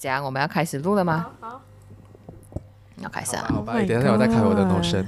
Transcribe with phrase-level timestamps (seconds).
[0.00, 1.26] 这样我们要开始录了吗？
[1.40, 1.60] 好，
[3.02, 3.44] 要开始啊！
[3.50, 5.04] 好吧，等一下我再开我的 Notion。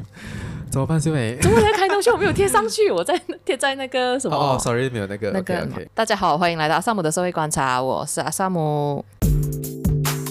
[0.70, 1.38] 怎么办，秀美？
[1.40, 2.12] 怎么在开 Notion？
[2.12, 4.36] 我没有贴上去，我在贴在那个什么？
[4.36, 5.54] 哦，sorry，没有那个那个。
[5.54, 5.88] Okay, okay.
[5.94, 9.02] 大家好，欢迎来到阿萨姆的社会观察，我是阿萨姆。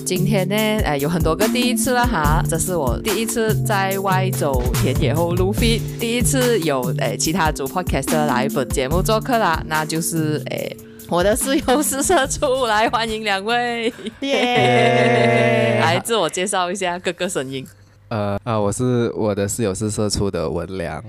[0.05, 0.55] 今天呢，
[0.85, 10.69] 哎，有很多个第一次了哈，这是我第一次在外走田野后录 feed，第一次有哎其他组 podcaster 来本节目做客啦，那就是哎。
[11.12, 15.77] 我的室友是社畜，来欢迎两位，耶！
[15.81, 17.67] 来自我介绍一下，各个声音。
[18.08, 21.03] 呃呃，我是我的室友是社畜的文良。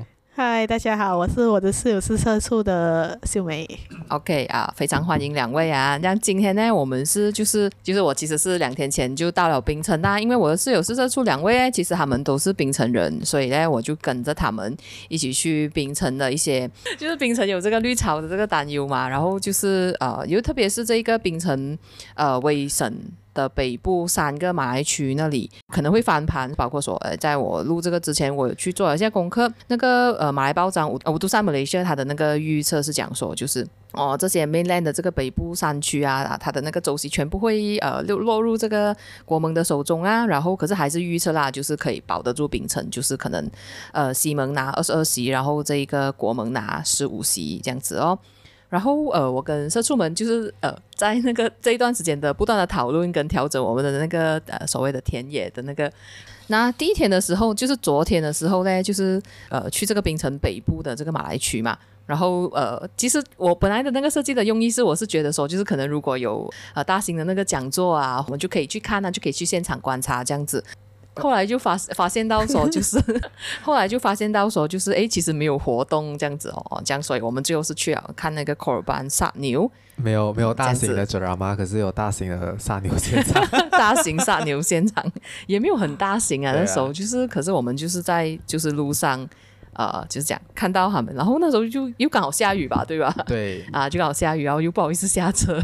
[0.45, 3.65] 嗨，大家好，我是我的室友是社畜的秀梅。
[4.09, 5.97] OK 啊，非常欢迎两位啊。
[6.03, 14.77] 那今天呢，我们是就是就是我其实是两天前就到了槟城啦，因为我的室友是社畜两位，其实他们都是槟城人，所以呢，我就跟着他们
[15.09, 21.79] 一起去槟城的一些， 就是槟城有这个绿潮的这个担忧嘛，然后就是呃，又特别是这个槟城
[22.17, 22.93] 呃威省。
[23.35, 29.53] 的北部三个马来区那里可能会翻盘，包括说，呃，在我录这个之前，我去做了一下功课。
[29.69, 38.95] 那个呃，马来报章五五都三马来西亚它的那个预测是讲说，就是哦，这些 mainland 的这个北部山区啊，它的那个州席全部会呃落落入这个
[39.25, 40.27] 国盟的手中啊。
[40.27, 43.51] 然后可是还是预测啦，就是可以保得住槟城，就是可能
[43.93, 48.19] 呃西盟拿二十二席，然后这一个国盟拿十五席这样子哦。
[48.73, 55.93] 然后呃，我跟社畜们就是呃，在那个这一段时间的不断的讨论跟调整我们的那个呃所谓的田野的那个。
[56.47, 61.77] 那第一天的时候，就是昨天的时候呢，就是呃去这个槟城北部的这个马来区嘛。
[62.07, 70.65] 然后呃，其实我本来的那个设计的用意是，我是觉得说，就是可能如果有呃大型的那个讲座啊，我们就可以去看啊，就可以去现场观察这样子。
[71.17, 72.99] 后来就发发现到说，就是
[73.63, 85.05] 后来就发现到说，就是哎，其实没有活动这样子哦，这样，所以我们最后是去了看那个 Korban 杀牛，没有没有大型的 drama，可是有大型的杀牛现场， 大型杀牛现场
[85.47, 89.29] 也没有很大型 啊，那时候就是，可是我们就是在就是路上。
[89.75, 93.11] 呃，就是这样看到他们，然后那时候就又刚好下雨吧，对吧？
[93.27, 95.59] 对，啊，就刚好下雨，然后又不好意思下车，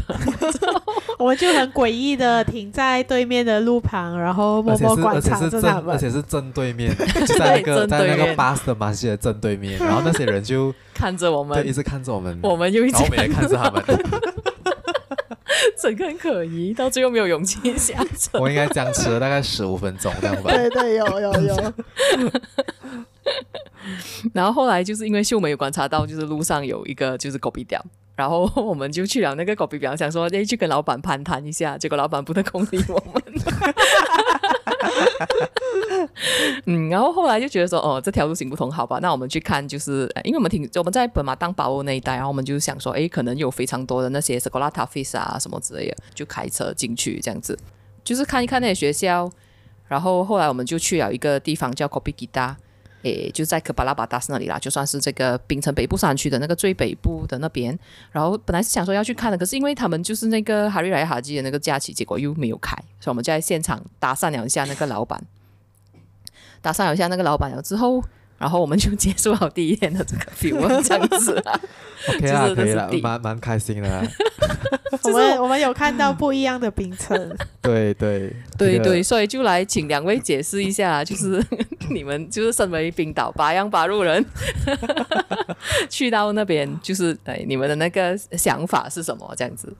[1.19, 6.95] 我们就很诡异的停在对面的路旁，然后默默观察着他们，而且是正对面，
[7.27, 13.83] 就在那个在那个巴士的马戏的正对面，然后那些人就 看着我们，对，一直看着我们，我们又一直看着他们，
[15.77, 18.39] 整个很可疑，到最后没有勇气下车。
[18.39, 20.51] 我应该僵持了大概十五分钟这样吧？
[20.53, 21.55] 对对，有有有。
[21.55, 21.73] 有
[24.33, 27.83] 然后后来就是因为秀梅有观察到，就是路上有一个就是狗鼻吊，
[28.19, 33.23] 然后我们就去了那个狗鼻吊，想说诶去跟老板攀谈一下，结果老板不得空理我们。
[36.65, 47.57] 嗯，然后后来就觉得说，哦，这条路行不通，好吧，那我们去看，就是因为我们挺我们在本马当堡欧那一带，然后我们就想说，诶，可能有非常多的那些 Sekolah Tahfiz 啊什么之类的，就开车进去这样子，
[48.03, 49.31] 就是看一看那些学校。
[49.87, 52.55] 然后后来我们就去了一个地方叫 Kopi Kita。
[53.03, 57.77] 诶，就在可巴拉巴达斯那里啦，就算是这个冰城北部山区的那个最北部的那边。
[58.11, 65.21] 然后本来是想说要去看的，可是因为他们就是那个哈瑞来哈基的那个假期，结果又没有开，所以我们在现场搭讪了一下那个老板，
[66.61, 68.03] 搭讪了一下那个老板了之后。
[68.39, 71.59] 然后我们就结束了第一天的这个访 问，这样子啊
[72.07, 74.01] ，OK 啊，可以了，蛮蛮开心的。
[75.03, 77.15] 我们我们有看到不一样的冰城，
[77.61, 81.43] 对对对对，所以就来请两位解释一下，就是
[81.89, 84.25] 你们就是身为冰岛八样八路人，
[85.89, 89.31] 去到那边就是哎，你们的那个想法是什么？
[89.37, 89.71] 这样子。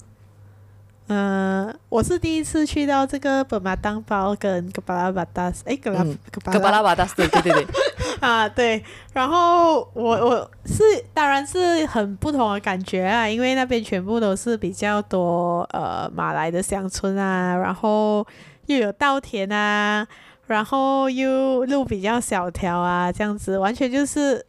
[1.11, 7.67] 嗯，我是第一次去到这个本马当包跟格巴拉巴达斯，哎，格拉格巴拉巴达斯，对对对，
[8.21, 18.23] 啊对，然后我我是当然是很不同的感觉啊，因为那边全部都是比较多呃马来的乡村啊，然后
[18.67, 20.07] 又有稻田啊，
[20.45, 24.45] 然后又路比较小条啊，这样子完全就是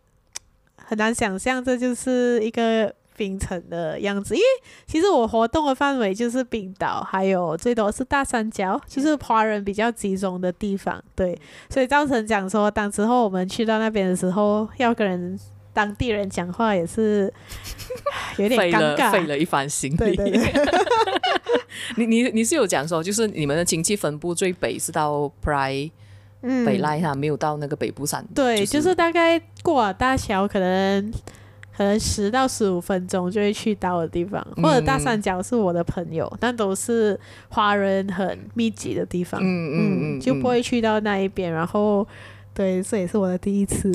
[0.77, 2.95] 很难想象，这就是一个。
[3.21, 4.47] 槟城的样子，因为
[4.87, 11.05] 其实我活动的范围就是冰岛，还有最多是大三角，就是华人比较集中的地方。
[11.15, 11.39] 对，
[11.69, 15.39] 所以造成讲说，当时候我们去到那边的时候，要跟人
[15.75, 17.31] 当地人讲话也是
[18.39, 19.97] 有点尴尬，费了，了一番心力。
[19.97, 20.53] 对对对
[21.99, 25.91] 你你你是有讲说，就是你们的亲戚分布最北是到 Perai
[26.41, 28.27] 嗯北赖哈，没有到那个北部山。
[28.35, 31.13] 对，就是、就是大概过了大桥可能。
[31.81, 37.19] 可能十到十五分钟就会去到的地方，或者大三角是我的朋友，嗯、但都是
[37.49, 41.51] 华人很密集的地方，嗯嗯嗯，嗯，就不会去到那一边。
[41.51, 42.07] 然后，
[42.53, 43.91] 对，这也是我的第一次。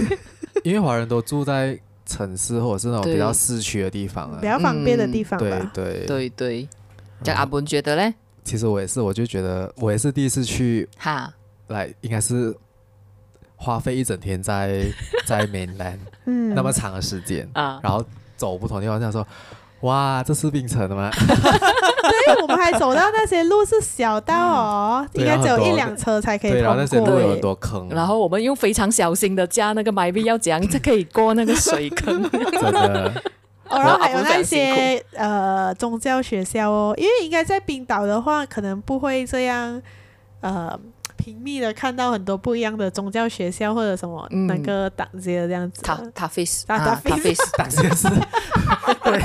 [0.64, 5.46] 因为华人都住在城市或者是那种比较市区的地方啊，比较方便的地方吧。
[5.50, 6.68] 嗯、对对对对，
[7.22, 8.14] 这样阿文觉得嘞？
[8.42, 11.30] 其实我也是，我就觉得我也是第一次去，哈，
[11.66, 12.56] 来应该是
[13.60, 14.84] 花费一整天在
[15.26, 18.02] 在 mainland，嗯，那么长的时间啊，然后
[18.36, 19.26] 走不同地方，这样说，
[19.80, 21.10] 哇，这是冰城的吗？
[22.08, 26.66] 对，我们还走到那些路是小道哦，应该只有一辆车才可以通过。
[26.66, 32.22] 然后那些路有很多坑，然后我们用非常小心的加那个 myvi 要怎样才可以过那个水坑？
[32.30, 33.22] 真的。
[33.68, 39.82] 哦，然后还有那些呃宗教学校哦，因为应该在冰岛的话，可能不会这样
[40.40, 40.78] 呃
[41.18, 45.82] 频密的看到很多不一样的宗教学校或者什么那个党街这样子。
[45.82, 48.08] 塔塔菲斯，塔塔菲斯， 党街是。
[49.04, 49.20] 对。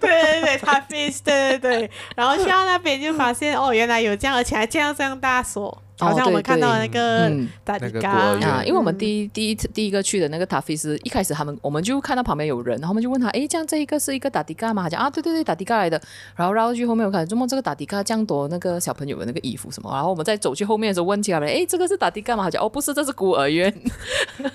[0.00, 1.90] 对对对，塔菲斯，对对对。
[2.16, 5.82] 然后去到那边就发现哦，原来有这样，而且还这样这样大锁。
[5.98, 7.30] 好像我们看到那个
[7.64, 14.82] 达迪嘎啊，因为我们第一第一次第一个去的那个塔菲斯，一开始他们我们就看到旁边有人，然后我们就问他，哎，这样这一个是一个达迪嘎吗？
[14.84, 16.00] 他讲啊，对对对，达迪嘎来的。
[16.34, 19.90] 然后绕过去后面，我看，怎么这个达迪嘎这样多那个小朋友的那个衣服什么？
[19.92, 22.44] 然后我们再走去后面的时候问起来了，哎，这个是达迪嘎吗？
[22.44, 23.72] 他讲哦，不是，这是孤儿院。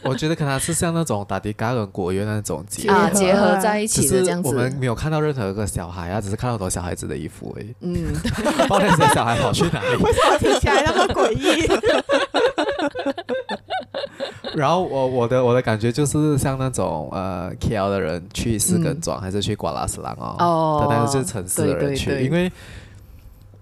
[0.04, 4.50] 我觉得可能是像那种达迪嘎跟孤儿院那种结啊结合在一起的这样子。
[4.50, 7.74] 我们没有看到任何一个小孩啊，只是看到很多小孩子的衣服而已。
[7.82, 9.96] 嗯， 不知道那些小孩跑去哪里？
[10.04, 11.08] 为什么听起来那么
[14.56, 22.52] 然后我我的我的感觉就是像那种呃 KL 的人去四根庄、嗯、还是去瓜拉斯兰哦，哦，但是就是城市的人去，对对对，因为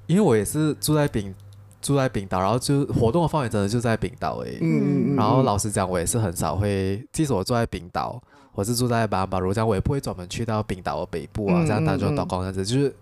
[0.08, 1.34] 因为我也是住在冰
[1.82, 8.20] 住在冰岛，然后就活动的范围真的就在冰岛诶，嗯，然后老实讲，我也是很少会，即使我住在冰岛，
[8.54, 12.96] 我是住在巴巴如这样，我也不会专门去到冰岛的北部啊，像丹州岛光这样子，就是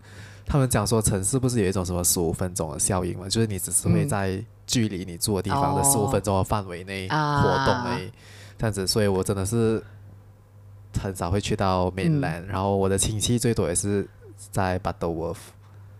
[0.45, 4.31] 他们讲说城市不是有一种什么十五分钟的效应嘛，就是你只是会在。
[4.31, 8.11] 嗯距离你住的地方的十五分钟的范围内活动诶，
[8.57, 9.83] 这样子，所以我真的是
[11.01, 14.07] 很少会去到 mainland，嗯，然后我的亲戚最多也是
[14.51, 15.37] 在 Butterworth。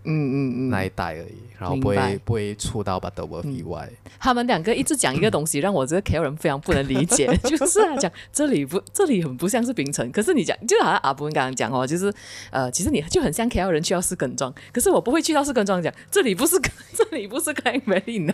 [0.06, 3.90] 嗯嗯嗯，那一带而已，然后不会不会触到 Butterworth 以外。
[4.20, 12.14] 他们两个一直讲一个东西，让我这个 KL 人非常不能理解， 就是讲这里不这里很不像是冰城，可是你讲就好像阿布刚刚讲哦，就是
[12.52, 16.56] 呃，其实你就很像 KL 人去到士根庄，可是我不会去到士根庄讲这里不是
[16.94, 18.34] 这里不是 Klang Valley 呢。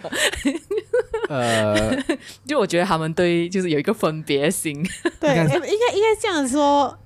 [1.30, 1.96] 呃，
[2.46, 4.84] 就我觉得他们对就是有一个分别心，
[5.20, 6.98] 对，应该应该这样说。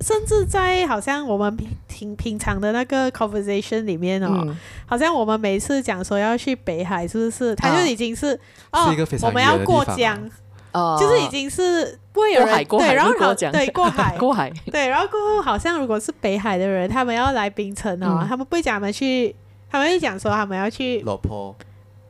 [0.00, 7.54] 甚至在好像我们平平平常的那个 conversation 里面哦，嗯、好像我们每次讲说要去北海，是不是？
[7.54, 8.38] 他就已经是
[8.72, 10.30] 哦，我们要过江，
[10.72, 13.50] 哦，就是已经是不会有人对，然后过江。
[13.50, 14.16] 对过海。
[14.20, 14.52] 过海。
[14.70, 19.34] 对，然后过后好像如果是北海的人，他们要来冰城哦，嗯、他们不会讲他们去，
[19.70, 21.56] 他们会讲说他们要去罗坡，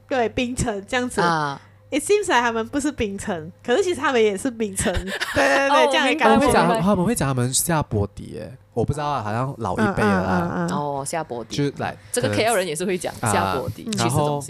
[0.09, 1.21] 对，冰城这样子。
[1.21, 1.61] 啊。
[1.89, 4.93] It seems like 他们不是冰城，可是其实他们也是冰城。
[4.93, 10.67] 对对对，这样他们会讲，他们会讲他们下波底，哎，我不知道啊，好像老一辈的啦。
[10.73, 14.43] 哦，下波底，就来这个 KL 人也是会讲下坡底，然后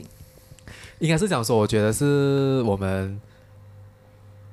[0.98, 3.20] 应该是讲说，我觉得是我们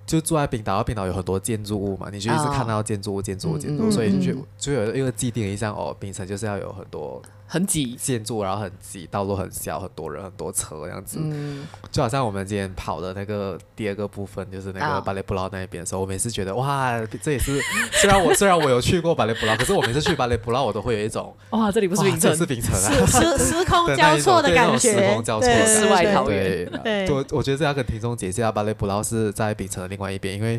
[0.06, 7.22] 就住在冰岛，冰岛有很多建筑物嘛，你就一直看到建筑物、建筑物、建筑物，所以就就有一个既定印象哦，冰城就是要有很多。
[7.54, 17.62] 很挤，建筑然后很挤，道路很小，很多人，很多车这样子，嗯，就好像我们今天跑的那个第二个部分，就是那个巴雷布劳那一边的时候，我每次觉得哇，这也是
[17.92, 25.48] 虽然我 虽然我有去过巴雷布劳，可是我每次去巴雷布劳，我都会有一种哇，这里不是冰城，是冰城啊，时 时空交错的感觉，时空交错。
[25.48, 26.68] 世外桃源。
[26.84, 30.58] 对，我我觉得这要跟听众解释一下，巴雷布劳是在冰城的另外一边，因为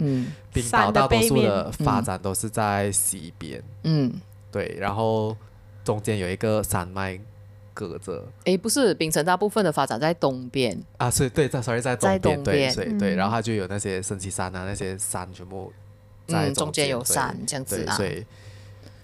[0.52, 4.12] 冰岛大多数的发展都是在西边，嗯，
[4.52, 5.36] 对，然后
[5.84, 7.20] 中间有一个山脉。
[7.76, 10.80] 隔着，哎，不是，槟城大部分的发展在东边。
[10.96, 15.72] 啊，所以对，在 sorry 在东边，对，所以对，然后它就有那些升旗山啊，那些山全部
[16.28, 18.24] 在中间有山这样子啊，所以，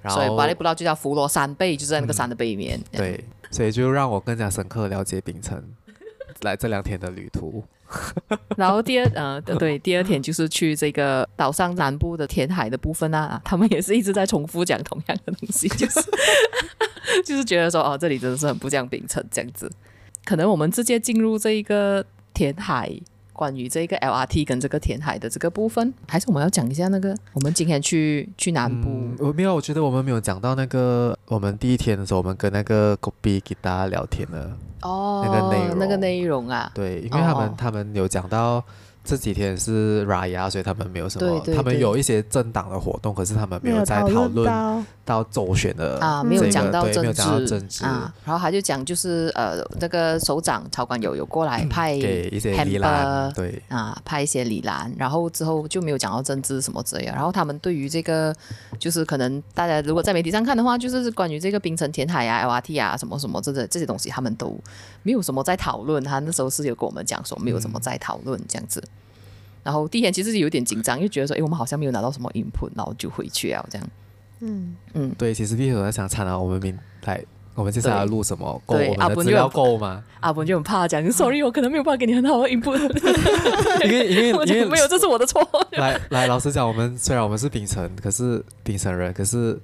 [0.08, 5.60] 所以巴厘布劳就叫佛罗山背，就在那个山的背面，对，所以就让我更加深刻了解槟城，
[6.42, 7.64] 来这两天的旅途。
[8.56, 16.00] 然后第二，呃，对，第二天就是去这个岛上南部的填海的部分啊，他们也是一直在重复讲同样的东西， 就是
[17.24, 19.70] 就是觉得说，哦，这里真的是很不像槟城这样子。
[20.24, 22.04] 可能我们直接进入这一个
[22.34, 22.90] 填海，
[23.40, 28.90] 关于这个 LRT 跟这个填海的这个部分，还是我们要讲一下那个我们今天去去南部？
[28.90, 34.54] 嗯、我没有，我觉得我们没有讲到那个我们第一天的时候，我们跟那个 Kopi 给大家聊天了。
[34.82, 38.62] 哦，那个内容，那个内容啊，对，因为他们、哦、他们有讲到
[39.10, 44.48] 这几天是 Raya，所以他们没有什么，对对对，他们有一些政党的活动，可是他们没有在讨论
[45.04, 48.14] 到周选的、这个、啊，没有讲到政治，政治啊。
[48.24, 57.10] 然后他就讲，就是呃，那个首长曹管友有过来派、嗯、给一些李兰，对啊，派一些李兰，然后之后就没有讲到政治什么之类的。
[57.10, 58.32] 然后他们对于这个，
[58.78, 64.56] 就是可能大家如果在媒体上看的话，就是关于这个冰城填海啊、LRT 啊什么什么这这这些东西，他们都
[65.02, 66.02] 没有什么在讨论。
[66.02, 68.80] 他那时候是有跟我们讲说，没有什么在讨论这样子。
[68.80, 68.90] 嗯
[69.62, 73.86] 然后第一天其实是有点紧张，因为觉得说，哎，我们好像没有拿到什么 input，然后就回去啊，这样。
[74.40, 77.22] 嗯嗯，对，其实第一天我在想，参加我们明来，
[77.54, 78.50] 我们接下来要录什么？
[78.64, 80.02] 够我们的资料够吗？
[80.20, 82.78] 阿文就很怕讲，sorry，我可能没有办法给你很好的 input。
[83.84, 85.46] 因为因为因为没有，这是我的错。
[85.72, 89.60] 来来，老实讲，我们虽然我们是槟城，可是槟城人，可是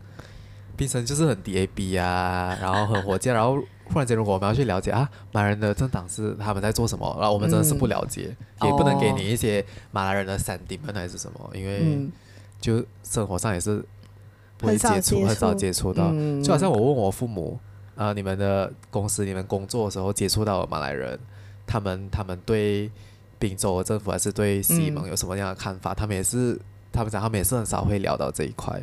[0.77, 3.59] 槟城就是很 DAB 啊，然后很火箭，然后。
[3.93, 12.09] 忽然间，如果我们要去了解啊，马来人的政党是他们在做什么，然后我们真的是不了解，嗯、也不能给你一些马来人的 sentiment 还是什么，因为
[12.61, 13.85] 就生活上也是
[14.59, 16.09] 不会接触，很少接触到。
[16.13, 17.59] 嗯、就好像我问我父母，
[17.95, 21.19] 啊、呃，你们的公司、你们工作的时候接触到的马来人，
[21.67, 22.91] 他们他们对
[23.39, 25.93] 槟州政府还是对西蒙有什么样的看法？
[25.93, 26.59] 嗯、他们也是，
[26.91, 28.83] 他们讲他们也是很少会聊到这一块。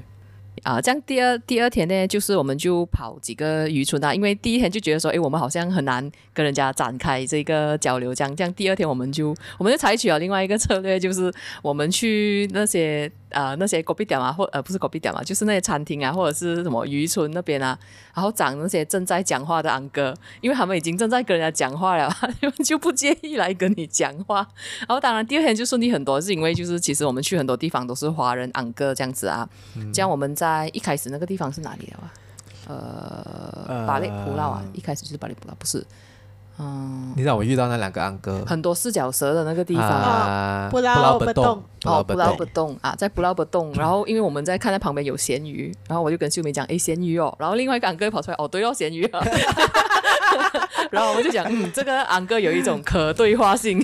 [0.64, 13.12] 啊，这样第二第二天呢，就是我们就跑几个渔村啊，因为第一天就觉得说，哎，我们好像很难跟人家展开这个交流，这样这样，第二天我们就我们就采取了另外一个策略，就是我们去那些。
[13.34, 17.78] 啊、呃，那些狗币点啊，或呃不是狗币点嘛，就是那些餐厅啊，或者是什么渔村那边啊，
[18.14, 22.10] 然后找那些正在讲话的昂哥，因为他们已经正在跟人家讲话了，
[22.42, 24.48] 他们就不介意来跟你讲话。
[24.80, 29.48] 然后当然第二天就顺利很多，是因为就是其实我们去很多地方都是华人昂哥这样子啊。
[29.76, 32.14] 嗯、这样我们在一开始那个地方是哪里的啊？
[32.66, 35.86] 呃，巴里普拉啊，一开始就是巴里普拉，不是。
[36.60, 43.72] 嗯，你让我遇到那两个安哥，很多四脚蛇的那个地方啊，不劳不动，哦，不劳不动啊，在不劳不动。
[43.78, 47.36] 然后因为我们在看，在旁边有咸鱼，然后我就跟秀梅讲，哎，咸鱼哦。
[47.40, 49.20] 然后另外一个安哥跑出来，哦，对哦，咸鱼啊。
[50.90, 53.84] 然后我们就讲，嗯，这个安哥有一种可对话性。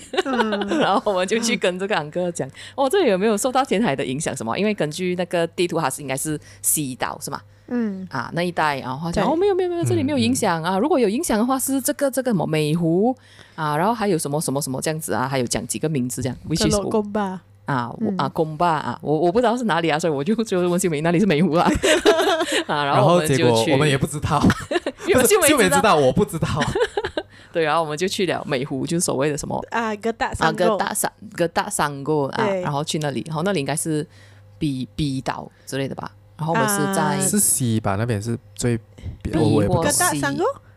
[0.80, 4.36] 然后我们就去跟这个安哥讲，哦，这里有没有受到填海的影响？
[4.36, 4.58] 什么？
[4.58, 7.42] 因为根据那个地图，它是应该是西岛，是吗？
[7.70, 10.80] 嗯啊，那一带，然后好像哦，没有没有没有，这里没有影响、嗯、啊。
[10.80, 13.16] 如果有影响的话，是这个这个什么美湖
[13.56, 16.38] 啊，然后还有什么什么什么这样子啊，还有讲几个名字这样。
[16.48, 21.70] which is 公吧啊，我啊公吧啊，我我不知道是哪里啊，所以我就就问秀梅那里是美湖啊。
[22.68, 24.40] 啊，然后我们就去，结果我们也不知道，
[25.28, 26.48] 秀梅知道，我不知道。
[27.52, 34.06] 对，然后我们就去了美湖，就是所谓的什么啊哥大山哥大山哥大山哥啊，然后去那里，然后那里应该是
[34.60, 36.12] 比比岛之类的吧。
[36.40, 38.78] 然后我们是在是西吧，那边是最
[39.22, 40.04] 比或西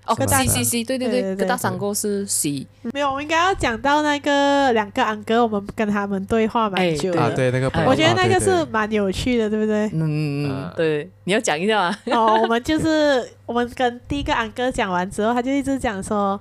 [0.04, 2.66] 哦，西西西，对对对，哥大三个是西。
[2.92, 7.30] 没有，我们应该要讲到那个两个安哥，我们跟他们对话蛮久的。
[7.36, 9.88] 对那个，我觉得那个是蛮有趣的，对不对？
[9.94, 11.96] 嗯， 对，你要讲一下吗？
[12.06, 16.38] 哦，我们就是我们跟第一个安哥讲完之后，他就一直讲说。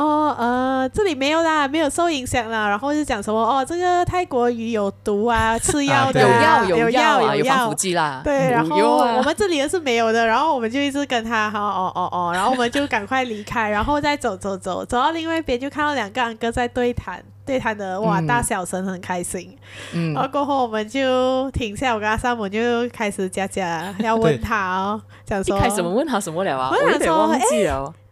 [0.00, 2.66] 哦，呃，这里没有啦，没有受影响啦。
[2.66, 8.22] 然后就讲什么哦，这个泰国鱼有毒啊， 吃药的，啊，有药有药有有防腐剂啦。
[8.24, 10.26] 对，然后我们这里也是没有的。
[10.26, 19.54] 然后我们就一直跟他，好哦哦哦，然后我们就赶快离开，然后再走走走，走到另外一边就看到两个安哥在对谈，对谈的哇，大小声，很开心。
[19.92, 26.70] 嗯，然后过后我们就停下，我跟他上门就开始加加，要问他哦，讲说，一开始我们问他什么了啊？
[26.72, 27.38] 我有点忘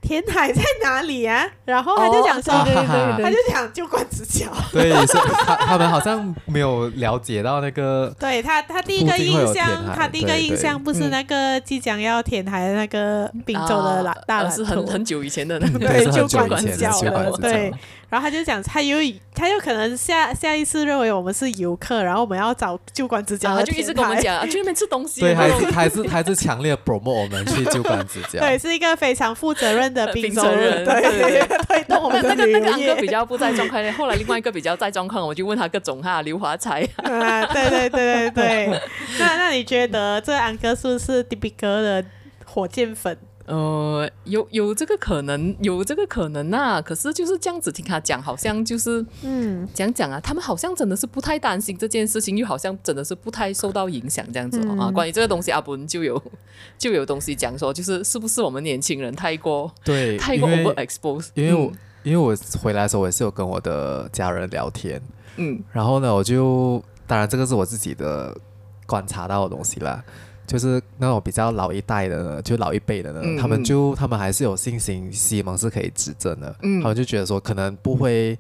[0.01, 1.45] 填海在哪里啊？
[1.65, 4.51] 然后他就讲说，对对对，他就讲旧关子桥。
[4.73, 8.15] 对，是他他们好像没有了解到那个。
[8.19, 17.73] 对他，他第一个印象，他第一个印象不是那个即将要填海的那个滨州的大大，是很很久以前的那个对旧关子桥了，对。
[18.11, 18.97] 然后他就讲，他有
[19.35, 25.21] 他有可能下下一次认为我们是游客，然后我们要找旧馆子桥，他就一直跟我们讲去那边吃东西。
[25.21, 28.39] 对，还是还是还是强烈 promote 我们去旧馆子桥。
[28.41, 32.59] 对，是一个非常负责任的冰州人，对，推动 我们的旅游业。
[32.59, 36.83] 那个安哥比较不在状态， 后来另外一个比较在状况，我就问他各种哈，刘华才。
[36.97, 38.81] 啊，对对对对对。
[39.19, 42.05] 那那你觉得这安哥是不是 typical 的
[42.45, 43.17] 火箭粉？
[43.49, 46.83] 呃，有有这个可能，有这个可能啊。
[46.83, 54.91] 可是就是这样子听他讲，好像就是嗯，讲讲啊，他们好像真的是不太担心这件事情，又好像真的是不太受到影响这样子、哦嗯、啊。
[54.91, 56.23] 关于这个东西，阿本就有
[56.77, 61.29] 就有东西讲说，就是是不是我们年轻人太过对太过 overexposed？
[61.33, 65.01] 因为我、嗯、因为我回来的时候，我也是有跟我的家人聊天，
[65.37, 68.37] 嗯，然后呢，我就当然这个是我自己的
[68.85, 70.05] 观察到的东西啦。
[70.49, 76.57] 就是那种比较老一代的呢，就老一辈的呢，嗯、他们就他们还是有信心，西蒙是可以执政的。
[76.63, 78.37] 嗯，他们就觉得说可能不会，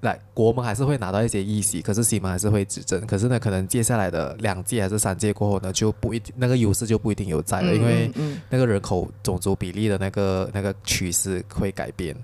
[0.00, 3.06] 来国门还是会拿到一些议席，可是西蒙还是会执政。
[3.06, 8.10] 可是呢，可能接下来的两届还是三届过后呢，就不一定那个优势就不一定有在了，嗯、因为
[8.48, 12.16] 那个人口种族比例的那个那个趋势会改变。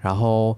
[0.00, 0.56] 然后，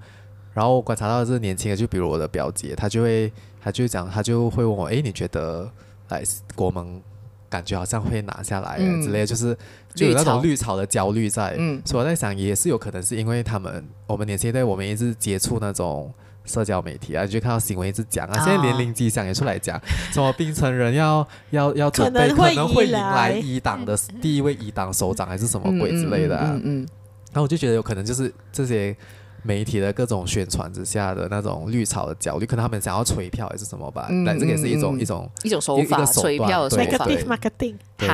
[0.52, 5.66] 然后我观察到的是年轻的，就比如我的表姐，她就会，她就讲，她就会问我，哎，你觉得
[6.10, 6.22] 来
[6.54, 7.00] 国门
[7.50, 9.54] 感觉好像会拿下来、嗯、之类的，就是
[9.94, 11.54] 就有那种绿草的焦虑在。
[11.58, 16.10] 嗯，所以我在想，也是有可能是因为他们我们年轻一代，我们一直接触那种。
[16.46, 19.78] 社交媒体啊，就看到新闻一直讲啊，现在年龄机长也出来讲，
[20.10, 26.50] 什么槟城人要要要准备可能会迎来一党的第一位一党首长，还是什么鬼之类的啊。
[26.54, 26.88] 嗯嗯。
[27.30, 28.96] 然后我就觉得有可能就是这些
[29.42, 34.08] 媒体的各种宣传之下的那种绿草的焦虑，可能他们想要吹票还是什么吧。
[34.10, 34.24] 嗯。
[34.38, 37.06] 这个也是一种一种一种手法，催票的手法。
[37.06, 37.74] marketing。
[37.98, 38.08] 对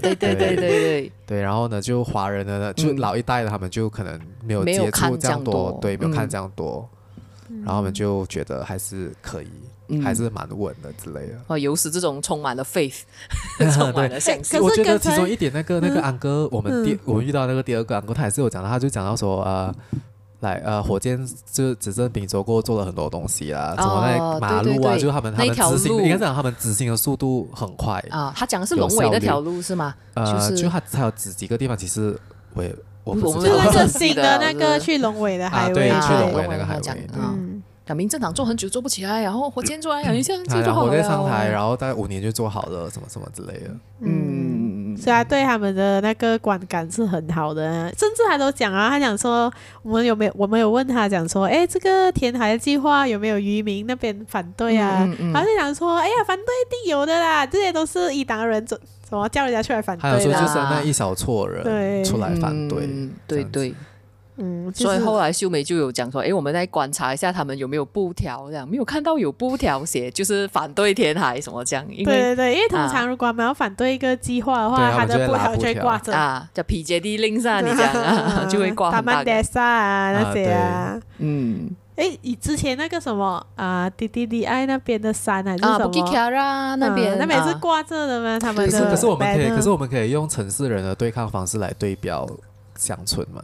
[0.00, 1.40] 对对对对对 对。
[1.40, 6.88] 然后呢，就华人的呢，就老一代的他们就可能没有接触这样多，对，没有看这样多。
[7.64, 9.50] 然后我们就觉得还是可以，
[9.88, 11.34] 嗯、还是蛮稳的之类的。
[11.48, 13.00] 哦，有时这种充满了 faith，
[13.74, 14.60] 充满了信心。
[14.60, 19.74] 我觉得其中一点，那个那个安哥，我们第、嗯、我们遇到那个第二个安哥，他也是有讲到，他就讲到说，呃，
[20.40, 21.18] 来呃，火箭
[21.50, 28.32] 就执政宾州过做了很多东西啦，什么那马路啊，就他们他们执行，应该讲他们执行的速度很快啊。
[28.36, 29.94] 他讲的是龙尾那条路是吗？
[30.14, 32.18] 呃，就他还有指几个地方，其实
[32.54, 32.74] 我也。
[33.02, 37.08] 我不知道就那个新的那个去龙尾的海位，对，去龙尾那个海位。
[37.14, 40.90] 嗯，两民政党做很久做不起来，然后火箭做来养一下就做好了。
[40.90, 43.70] 火箭上台，然后大概五年就做好了，什么什么之类的。
[44.00, 55.08] 嗯，所以他对他们的那个观感是很好的，甚至他都讲啊，他讲说我们有没有，我们有问他讲说，哎，这个填海的计划有没有渔民那边反对啊？
[55.32, 60.02] 他就讲说，哎呀，反对一定有的啦，这些都是一党人怎怎么叫人家出来反对？
[60.02, 62.88] 还有说就是那一小撮人出来反对，
[63.26, 63.74] 对对，
[64.42, 71.86] 嗯，所以后来秀梅就有讲说，哎，我们再观察一下他们有没有布条，这样没有看到有布条写就是反对填海什么这样。
[71.86, 77.92] 对对对，因为通常如果我们要反对一个计划的话，他的布条就会挂着啊，叫 PJD link 上，你讲
[78.48, 78.90] 就会挂。
[78.90, 81.70] 他们德萨啊那些啊，嗯。
[81.96, 85.90] 哎，你之前那个什么啊，滴滴滴爱那边的山还是什么？
[86.78, 88.38] 那边，那边是挂着的吗？
[88.40, 92.26] 他们可是可是我们可以，可是我们可以用城市人的对抗方式来对标
[92.74, 93.42] 乡村吗？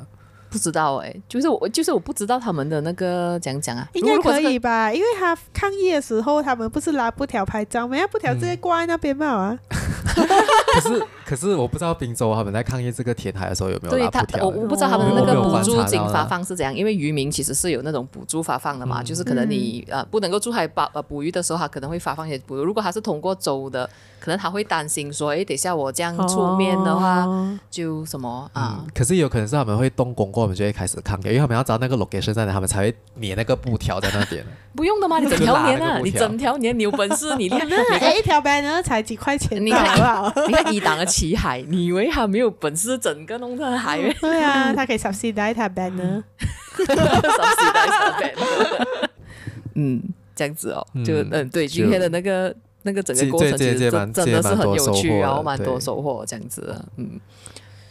[0.56, 4.90] 不知道哎，就是我就是我不知道他们的那个讲讲啊，应该可以吧？
[4.90, 7.94] 因为他抗议的时候，他们不是拉布条拍照吗？
[8.10, 9.58] 布条直接挂在那边嘛啊。
[10.16, 14.44] 可是，可是我不知道滨州他们在抗议这个填海的时候有没有拉布条？
[14.44, 22.64] 我我不知道他们那个补助金发放是怎样，因为渔民其实是有那种补助发放的嘛，就是可能你呃不能够出海捕呃捕鱼的时候，他可能会发放一些补助。
[22.64, 27.26] 如果他是通过州的，可能他会担心说，哎，等下我这样出面的话，
[27.68, 28.84] 就什么啊？
[28.94, 34.44] 可是有可能是他们会动工过，我们就会开始抗议，因为他们要找那个 location 在哪，他们才会粘那个布条在那边。
[34.76, 35.18] 不用的吗？
[35.18, 37.66] 你整条粘啊，你整条粘，你有本事你练。
[37.98, 39.64] 哎，一条白呢才几块钱？
[39.64, 39.96] 你看。
[40.46, 43.98] 你看一档的骑海，你以为他没有本事整个弄成海？
[44.20, 46.22] 对啊，他可以 subsidize 他 banner。
[49.74, 50.02] 嗯，
[50.34, 56.84] 这样子哦，就嗯，对，今天的那个那个整个过程其实真真的是很有趣，然后蛮多收获这样子。
[56.96, 57.18] 嗯，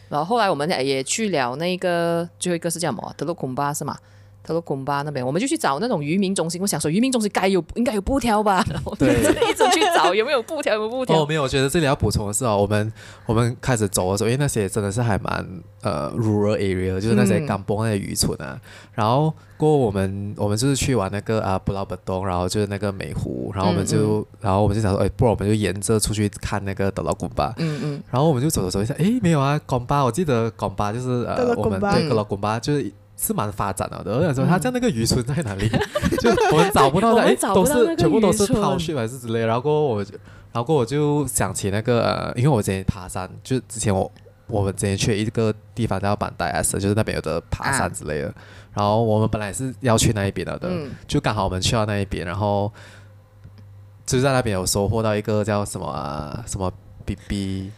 [0.09, 3.11] 然后后来我们也去聊那个最后一个是叫什么？
[3.17, 3.97] 德鲁孔巴是吗？
[4.45, 6.61] 他说：“拱巴那边，我们就去找那种渔民中心。
[6.61, 8.63] 我想说，渔民中心该有应该有布条吧？
[8.99, 9.15] 对，
[9.49, 11.23] 一直去找有没有布条，有没有布条。
[11.23, 11.43] 哦，没有。
[11.43, 12.91] 我觉得这里要补充的是哦，我们
[13.25, 15.45] 我们开始走的时候，因为那些真的是还蛮
[15.81, 18.51] 呃 rural area，就是那些港崩那些渔村啊。
[18.53, 18.61] 嗯、
[18.93, 27.53] 然后过后我们我们就是去玩那个啊布拉本东，然后就是那个美湖，然后我们就、嗯、然后我们就想说，哎，不然我们就沿着出去看那个德鲁拱巴。
[27.57, 28.03] 嗯嗯。
[28.11, 32.91] 然后我们就走的时候一下，哎，没有啊，拱巴，我记得拱巴就是呃，我们对德鲁拱巴就是。
[33.25, 35.67] 是蛮发展了的，我想说他这样那个渔村在哪里？
[35.71, 39.45] 嗯、 就我们找不到的， 哎，都是全部都是抛穴还是之类。
[39.45, 40.05] 然后我，
[40.51, 44.11] 然后我就想起那个，呃，因为我之前爬山，就之前我
[44.47, 48.27] 我们之前去一个地方叫板带 S，就是那边有的爬山之类的。
[48.27, 48.33] 啊、
[48.75, 52.71] 然后我们本来是要去那一边的，嗯、就刚好我们去到那一边，然后
[54.05, 56.71] 就在那边有收获到一个叫什么、啊、什么
[57.05, 57.71] BB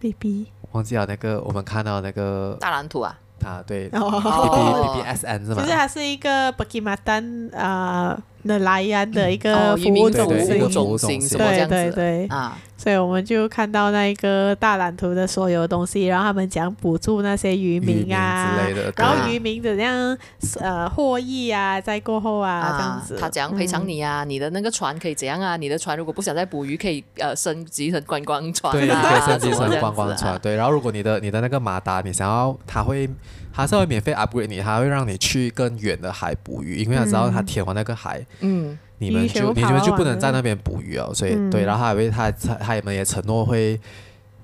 [0.00, 3.18] BB，忘记了那个我们看到那个大蓝图啊。
[3.44, 5.62] 啊，对，B B B S N 是吗？
[5.62, 12.26] 其实它是一个 Perkhidmatan 啊，Nelayan 的一个服务中心，服务中心，对对对。
[12.28, 20.18] 啊，所以我们就看到那个大蓝图的所有东西，然后他们讲补助那些渔民啊渔民之类的，然后渔民怎样
[20.58, 24.30] 呃获益啊，在过后啊，啊这样子，他怎样赔偿你啊、嗯？
[24.30, 25.56] 你的那个船可以怎样啊？
[25.56, 30.56] 你的船如果不想再捕鱼，可以呃升级成观光船、啊，对，可以升级成观光船，对。
[30.56, 33.08] 然后如果你的你的那个马达，你想要，他会。
[33.54, 43.80] 他是会免费 upgrade 你，他会让你去更远的海捕鱼，因为他知道他填完那个海，嗯，你们就你们就不能在那边捕鱼哦，所以、嗯、对，然后还会他他他们也承诺会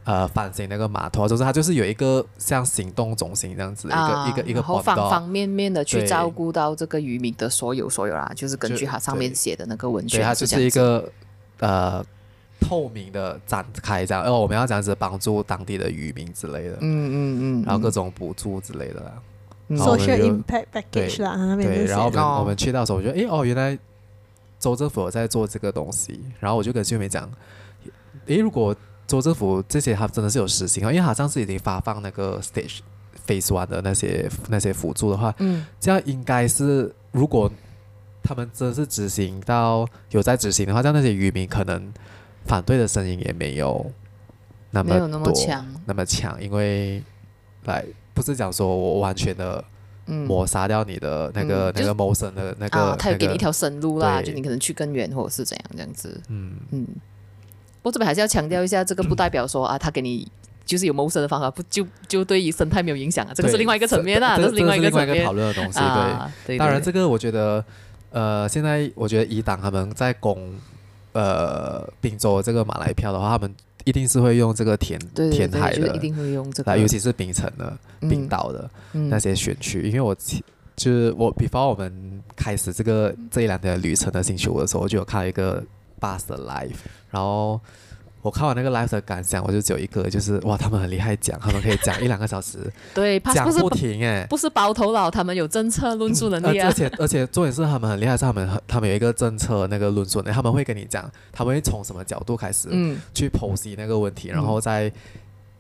[0.05, 11.11] 呃翻新那个码头，就是他就是有一个像行动中心这样子、啊、一个一个一个方方面面的去照顾到这个渔民的所有所有啦，就是根据他上面写的那个文件，对，他就是一个
[11.61, 12.05] 呃。
[12.61, 19.13] 透明的展开这样，哦，我们要这样子帮助当地的渔民之类的，嗯嗯嗯，然后各种补助之类的啦。
[19.71, 23.79] Social impact package 啦，那边对，然后我们我们去到时候，我觉得，哎哦，原来
[24.59, 27.31] 州政府有在做这个东西，然后我就跟秀梅讲，
[28.27, 28.75] 诶，如果
[29.07, 32.81] 州政府这些他真的是有实行啊，因为好像是已经发放那个 stage
[33.27, 37.51] phase one 的那些那些辅助的话，嗯，这样应该是如果
[38.23, 41.93] 他们真的是执行到有在执行的话，这样那些渔民可能。
[42.45, 43.85] 反对的声音也没有
[44.71, 47.03] 那么多，那么强，那么强，因为
[47.65, 49.63] 来不是讲说我完全的
[50.09, 56.87] 抹杀掉你的那个、嗯、那个谋生的那个，他有给你一条生路啦，就你可能去更远或者是怎样这样子，嗯嗯。
[57.83, 60.27] 不过这边还是要强调一下，这个不代表说啊，他给你
[60.65, 63.33] 就是有谋生的方法，不就就对于生态没有影响啊？
[63.35, 65.79] 这个是另外一个层面啊，这，是另外一个层面讨论的东西。
[65.79, 67.65] 对，啊、对，对，当然这个我觉得，
[68.11, 70.55] 呃，现在我觉得以党他们在攻。
[71.13, 73.53] 呃，滨州这个马来票的话，他们
[73.89, 74.99] 一定是会用这个填
[75.31, 79.87] 填海的，一定会用这个，尤其是冰城的、冰岛的、嗯、那些选区、嗯。
[79.87, 80.15] 因为我
[80.77, 85.65] 就是我，比方我们开始这个这一两天旅程的星期五的时候，我就有看一个
[86.01, 86.77] bus 的 live，
[87.11, 87.61] 然后。
[88.21, 92.59] 我看完那个 live 的感想，我就只有一个，就是哇，他们很厉害讲，他们可以讲一两个小时，
[92.93, 102.69] 对，讲不停哎，不是包头脑，他们有政策论述能力、啊嗯、而且而且重点是他们很厉害，是他们他们有一个政策那个论述，他们会跟你讲，他们会从什么角度开始
[103.15, 104.93] 去剖析那个问题，嗯、然后再、嗯、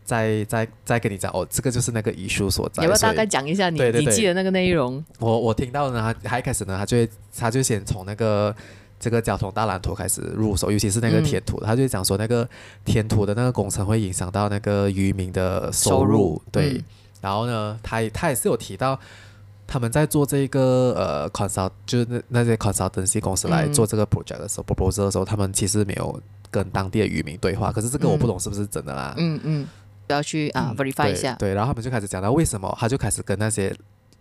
[0.04, 2.82] 再再再跟你讲，哦，这个就是那个 issue 所在。
[2.82, 5.02] 要不要大概讲一下你你记得那个内容？
[5.20, 8.52] 我我听到呢，他他一开始呢，他就会他就先从那个。
[8.98, 12.48] 这个交通大蓝图开始入手，尤其是那个填土、嗯，他就讲说那个
[12.84, 16.84] 填土的那个工程会影响到那个渔民的收入，收入对、嗯。
[17.20, 18.98] 然后呢，他他也是有提到
[19.66, 27.70] 他们在做这个呃 consult，就是那那些 consultancy 公司来做这个 project 的时候、嗯、proposal 的时候，他们其实没有跟当地的渔民对话。
[27.70, 29.14] 可是这个我不懂是不是真的啦。
[29.16, 29.66] 嗯嗯，
[30.06, 31.34] 不要去啊 verify 一下。
[31.34, 33.74] 对，然后他们就开始讲到为什么，他就开始跟那些。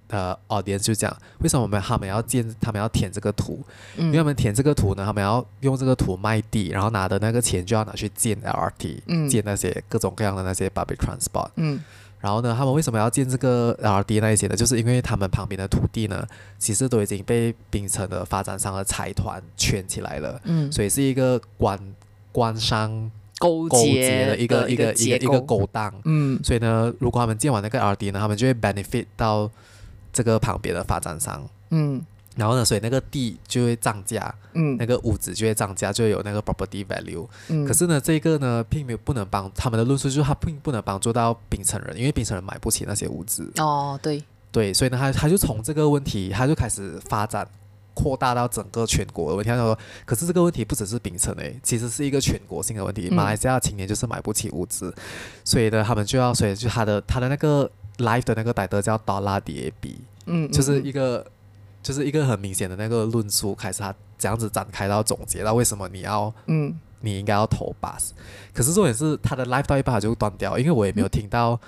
[0.10, 3.62] 呃，audience 就讲，为什么我们他们要建，他们要填这个图？
[3.98, 11.84] 嗯，因为他们填这个图呢，他们要用这个图卖地，然后拿的那个钱就要拿去建 LRT，嗯，建那些各种各样的那些 public transport，嗯，
[12.22, 14.56] 然后呢，他们为什么要建这个 LRT 那一些呢？
[14.56, 16.26] 就是因为他们旁边的土地呢，
[16.58, 21.78] 其实都已经被槟城的发展商的财团圈起来了，嗯，所以是一个官
[22.32, 29.52] 官商勾结的一个一个一个一个勾当，嗯，所以呢，如果他们建完那个 LRT 呢，他们就会 benefit 到。
[30.18, 32.04] 这个旁边的发展商，嗯，
[32.36, 47.48] 然后呢，所以那个地就会涨价，嗯，那个屋子就会涨价，就会有那个 property value，嗯，可是呢，这个呢，并没有不能帮他们的论述，就是他并不能帮助到槟城人，因为槟城人买不起那些屋子，哦，对，对，所以呢，他他就从这个问题，他就开始发展
[47.94, 49.52] 扩大到整个全国的问题。
[49.52, 53.08] 他说，可是这个问题不只是槟城诶，其实是一个全国性的问题。
[53.12, 55.04] 马来西亚青年就是买不起物资，嗯，
[55.44, 57.70] 所以呢，他们就要，所以就他的他的那个。
[57.98, 61.26] Live 的那个歹德叫 Dollar DAB，嗯，就是一个，
[61.82, 68.12] 就是一个很明显的那个论述开始，他这样子展开到总结到为什么你要，嗯，你应该要投 Bus，
[68.54, 71.60] 可是重点是他的 Live 到一半他就断掉，因为我也没有听到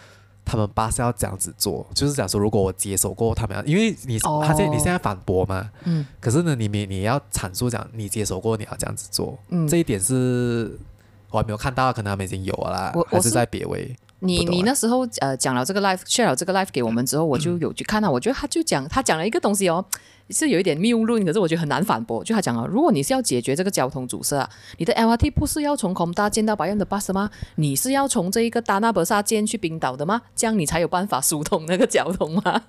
[0.46, 10.78] 他们 Bus 要这样子做，就是讲说如果我接手过他们要，因为你、哦、他现在你现在反驳嘛，嗯，可是呢你你你要阐述讲你接手过你要这样子做，嗯，这一点是
[11.32, 13.96] 我还没有看到，可能他们已经有了啦，还是在别位。
[14.20, 19.86] 你你那时候呃讲了这个 life，share 了这个 life 给我们之后，我就有去看到，我觉得他就讲他讲了一个东西哦。
[20.30, 22.24] 是有一点谬论，可是我觉得很难反驳。
[22.24, 27.30] 就他讲啊，如果你是要解决这个交通阻塞啊，你的 LRT 不是要从 Komtar 建到白燕的巴士吗？
[27.56, 30.22] 你是要从这一个 Tanah Besar 建去冰岛的吗？
[30.36, 32.62] 这样你才有办法疏通那个交通吗？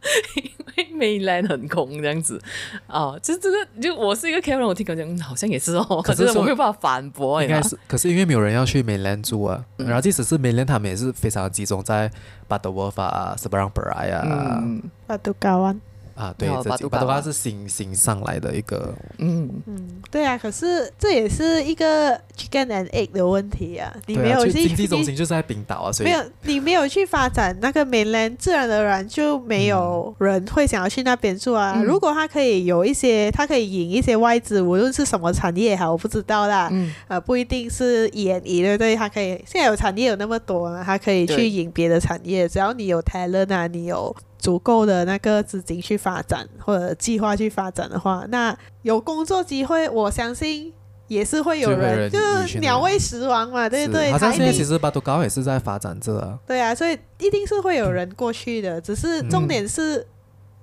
[0.76, 2.40] 因为 Mainland 很空这样子
[2.86, 7.42] 哦，就这个就我是一个 Karen，我听讲讲好像也是哦，可是我没有办法反驳。
[7.42, 12.10] 应该是，可是因为没有人要去 Mainland 住啊，嗯、然后即使是 Mainland，他们也是非常集中在
[12.48, 14.62] Butterworth 啊、Seberang Perai 啊、
[15.08, 15.78] Batu Kawan。
[16.20, 19.48] 啊，对，这几巴多巴是新新上来的一个，嗯。
[19.66, 31.80] 嗯，对啊，可是这也是一个 chicken and egg 的问题啊，你没有去经济中心就是在冰岛啊，所以没有你没有去发展那个 mainland，自然而然就没有人会想要去那边住啊。
[31.82, 38.94] 如果他可以有一些，他可以引一些外资，无论是什么产业也好，我不知道啦，嗯，呃，不一定是演艺对不对？
[38.94, 44.14] 他可以现在有产业有那么多，他可以去引别的产业，只要你有 talent 啊，你有。
[44.40, 50.72] 足够的那个资金去发展或者计划去发展的话，那有工作机会，我相信
[51.08, 54.10] 也是会有人，就，是鸟为食亡嘛，对不对？
[54.10, 56.38] 好像现在其实巴都高也是在发展着啊。
[56.46, 60.06] 对啊，所以一定是会有人过去的，只是重点是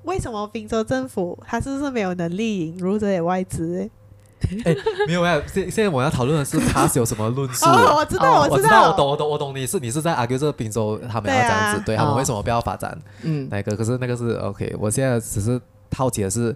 [0.03, 3.89] 为什么滨州政府他是不是没有能力引入这些外资？
[4.65, 4.75] 哎，
[5.07, 7.65] 没有呀，现现在我要讨论的是他是有什么论述。
[7.69, 9.55] 哦，我知道，我知道，我懂，我懂，我懂。
[9.55, 12.97] 你是你是在 argue 这个滨州他们要这样子，对他们为什么不要发展？
[13.23, 14.75] 嗯，那个可是那个是 OK。
[14.79, 15.59] 我现在只是
[15.95, 16.55] 好奇的是，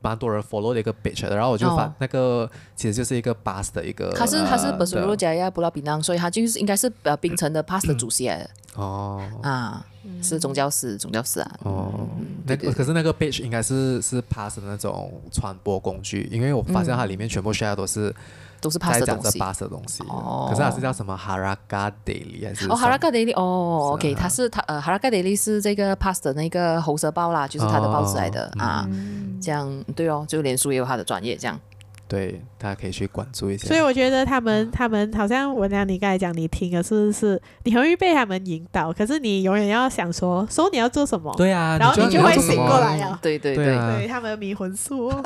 [0.00, 8.30] 蛮多人 follow 的一个 page，然后我就发那个其实就是一个 bus 的一个，他是他是不是罗加亚布拉槟榔，所以他就是应该是呃槟城的 bus 的主席
[8.74, 9.22] 哦。
[9.42, 9.84] 啊，
[10.22, 12.08] 是宗教师宗教师啊哦，
[12.44, 18.14] 那个可是那个 page 应该是是 pass 的那种传播工具，因为我发现它里面全部 share 都是。
[18.60, 20.02] 都是 pass 的东西，pass 的东西。
[20.08, 22.66] 哦，可是它是叫什么 Haraga Daily 还是？
[22.68, 28.88] 哦，Haraga Daily 哦，OK，它是它呃 Haraga Daily 是这个 pass 的那个红色包啦，就是它的报纸来的啊。
[29.40, 31.58] 这样对哦，就连书也有它的专业，这样。
[32.08, 33.68] 对，大家可以去关注一下。
[33.68, 41.30] 所以我觉得他们他们好像文良，你刚才讲你听的是是，你很容易被他们引导，可是你永远要想说，说你要做什么？
[41.36, 43.18] 对啊，然后你就会醒过来啊。
[43.20, 45.12] 对对对，对他们迷魂术。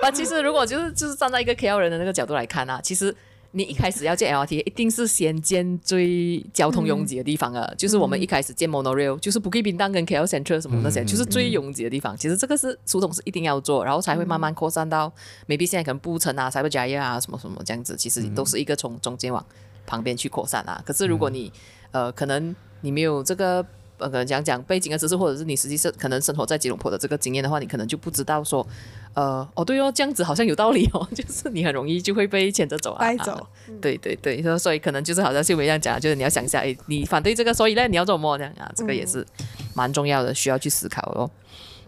[0.00, 3.14] 那其实如果就是就是站在一个 KL 人的那个角度来看啊，其实
[3.52, 7.66] 你一开始要建 LRT，一定是先建最交通拥挤的地方啊。
[7.70, 12.14] 嗯、就是我们一开始建 Monorail，就是 Bukit Bintang 跟 KL Central 什么那些，嗯、就是最拥挤的地方。
[12.14, 15.12] 嗯、其实这个是苏董是一定要做，然后才会慢慢扩散到、
[15.46, 17.94] 嗯、maybe 现在可能布城啊、Cyberjaya 啊什么什么这样子。
[17.96, 19.44] 其实都是一个从中间往
[19.86, 20.82] 旁边去扩散啊。
[20.86, 21.52] 可是如果你、
[21.90, 23.64] 嗯、呃可能你没有这个。
[24.02, 28.66] 呃，可能讲讲背景的知识，或者是你实际是可能生活在吉隆坡的这个经验的话，你可能就不知道说，
[29.14, 33.46] 呃，哦，对哦，这样子好像有道理哦，就是你很容易就会被牵着走啊，带走。
[33.68, 38.70] 嗯、对对对，所以可能就是好像秀梅这样讲，就是你要想一下，哎，你反对这个，所以呢，你要做什么这样啊？
[38.74, 39.26] 这个也是
[39.74, 41.30] 蛮重要的，需要去思考哦。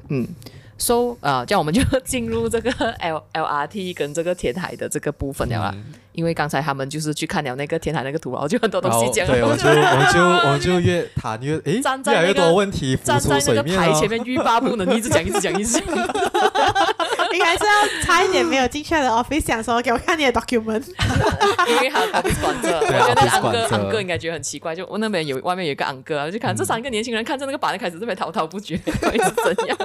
[0.09, 0.27] 嗯。
[0.79, 5.73] So 啊、呃，这样我们就进入这个 L LRT 跟这个天台的这个部分了啦。
[5.75, 9.27] 嗯、因为刚才他们就是去看了那个天台那个图，然后就很多东西讲。
[9.27, 15.85] 对，我就 我就我就越谈越诶，站在那个、越来越多问题浮出水面，站在那个台前面欲罢不能，一直讲一直讲一直讲。
[17.35, 20.85] 应该是要差一点没有进去的 office，想说给我看你的 document，
[21.69, 22.79] 因为还有 office 管着。
[22.79, 29.77] 我觉得那个安哥安哥应该觉得很奇怪，就我那边有外面有一个安哥啊，就看这三个年轻人看着那个板开始这边滔滔不绝，到底是怎样？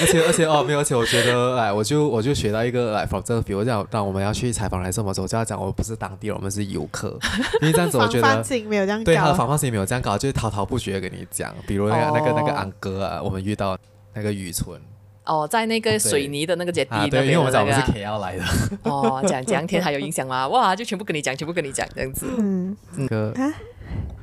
[0.00, 7.18] 而且而且哦没有，而且我觉得哎，我就我就学到一个哎 from 这个，比如讲，当我们要去采访来什么时候，就要讲我不是当地人，我们是游客，
[7.62, 13.76] 因为这样子我觉得防范性没有这样，对他的防范性没有这样搞，就是滔滔不绝跟你讲，比如那个那个那个安哥啊，我们遇到
[14.14, 14.80] 那个雨村。
[15.26, 18.44] 哦，在那个水泥的那个阶梯啊、对，因为我们讲我是 KL 来的。
[18.84, 20.46] 哦，讲讲填海有影响吗？
[20.48, 22.26] 哇，就全部跟你讲，全部跟你讲这样子。
[22.38, 23.52] 嗯，那个啊，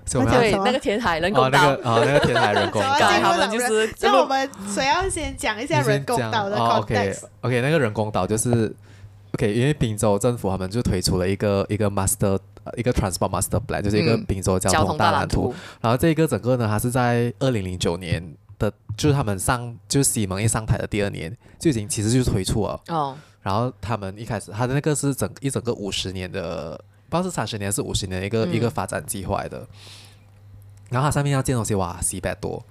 [0.06, 3.94] 对，那个填海人工岛，哦，那个哦， 那个填海人工岛，他们就是。
[4.02, 7.26] 那我们谁要先讲一下人工岛的 context？
[7.26, 8.74] 哦，OK，OK，那个人工岛就是
[9.34, 12.40] OK，因为滨州政府他们就推出了一个一个 master
[12.78, 15.54] 一个 transport master plan，就是一个滨州交通大蓝图。
[15.54, 22.80] 嗯、然后这个整个呢，它是在二零零九年的，就是他们上就是西蒙一上台的第二年就已经其实就是推出了。
[22.88, 23.18] 哦。
[23.42, 26.78] 然后他们一开始他的那个是整一整个五十年的，
[27.10, 29.68] 不知道是三十年还是五十年的一个、嗯、一个发展计划的。
[30.90, 32.64] 然后它上面要建东西哇，西百多，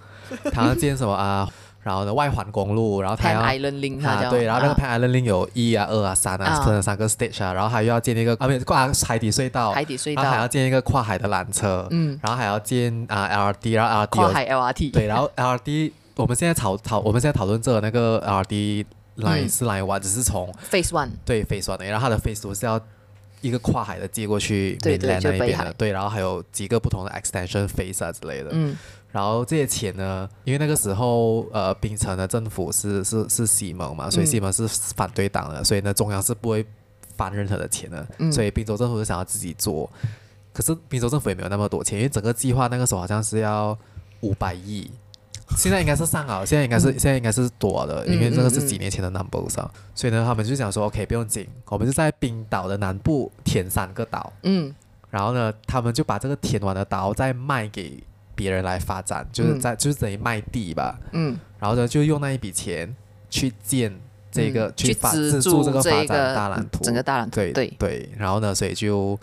[0.53, 1.47] 它要建什么啊？
[1.83, 18.23] 然后呢，外环公路，然后它要 Island Link 啊，对，然后那个 Pan Island Link 有一啊、二啊、三啊，分了三个 stage 啊，然后还要建一个啊，没有跨海底隧道，海底隧道，然后还要建一个跨海的缆车，嗯，然后还要建啊 LRT，然后 LRT 跨海 LRT，对，然后 LRT 我们现在讨讨，我们现在讨论这个那个
[18.27, 18.85] LRT
[19.19, 22.81] line 是 line one，只是从 Phase One，对 Phase One 的，然后它的 Phase Two 是要
[23.41, 28.77] 一个跨海的接过去 Mainland 那边的，对，然后还有几个不同的 extension phase 啊之类的，嗯。
[29.13, 36.65] 然后这些钱呢，因为那个时候呃，槟城的政府是是是西蒙嘛，所以西蒙是反对党的，嗯、所以呢，中央是不会
[37.15, 39.89] 翻任何的钱的，嗯、所以滨州政府就想要自己做，
[40.55, 43.79] 可是滨州政府也没有那么多钱，因为整个计划那个时候好像是要
[44.23, 44.91] 五百亿，
[45.59, 49.77] 现在应该是上了，现在应该是、嗯、现在应该是多的，因为这个是几年前的 number 上，嗯嗯。
[49.77, 54.75] 嗯，所以呢，他们就想说，OK，不用紧，我们就在冰岛的南部填三个岛，嗯，
[55.11, 58.03] 然后呢，他们就把这个填完的岛再卖给。
[58.35, 62.95] 别人来发展，就是在、嗯、就是等于卖地吧，嗯，然后呢，就用那一笔钱
[63.31, 63.93] 去建
[64.31, 67.67] 这个，嗯、去发资助这个发展大蓝图，整个大蓝图，对对。
[67.79, 69.19] 对，然后呢，所以就。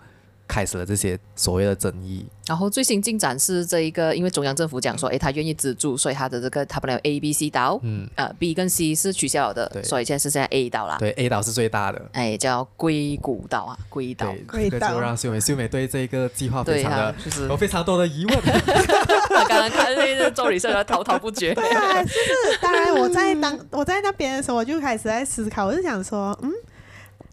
[0.50, 17.46] 开始了这些所谓的争议，然后最新进展是这一个，因为中央政府讲说，哎，他愿意资助，所以他的这个他本来有 A、B、C 岛，嗯，呃，B 跟 C 是取消了的，所以现在是现在 A 岛啦，对，A 岛是最大的，哎，叫硅谷岛啊，硅岛，龟岛，就让秀美秀美对这个计划非常的，就是。
[17.46, 26.50] 有非常多的疑问， 他刚刚看那个助理社滔滔不绝， 对啊，就是当然我在当我在那边的时候，我就开始在思考，我就想说，嗯。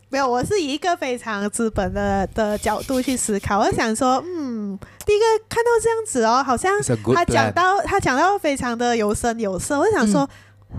[0.09, 3.59] 没有，我是以一个非常资本的的角度去思考。
[3.59, 6.73] 我想说，嗯，第一个看到这样子哦，好像
[7.13, 9.79] 他讲到他讲到非常的有声有色。
[9.79, 10.23] 我想说。
[10.23, 10.29] 嗯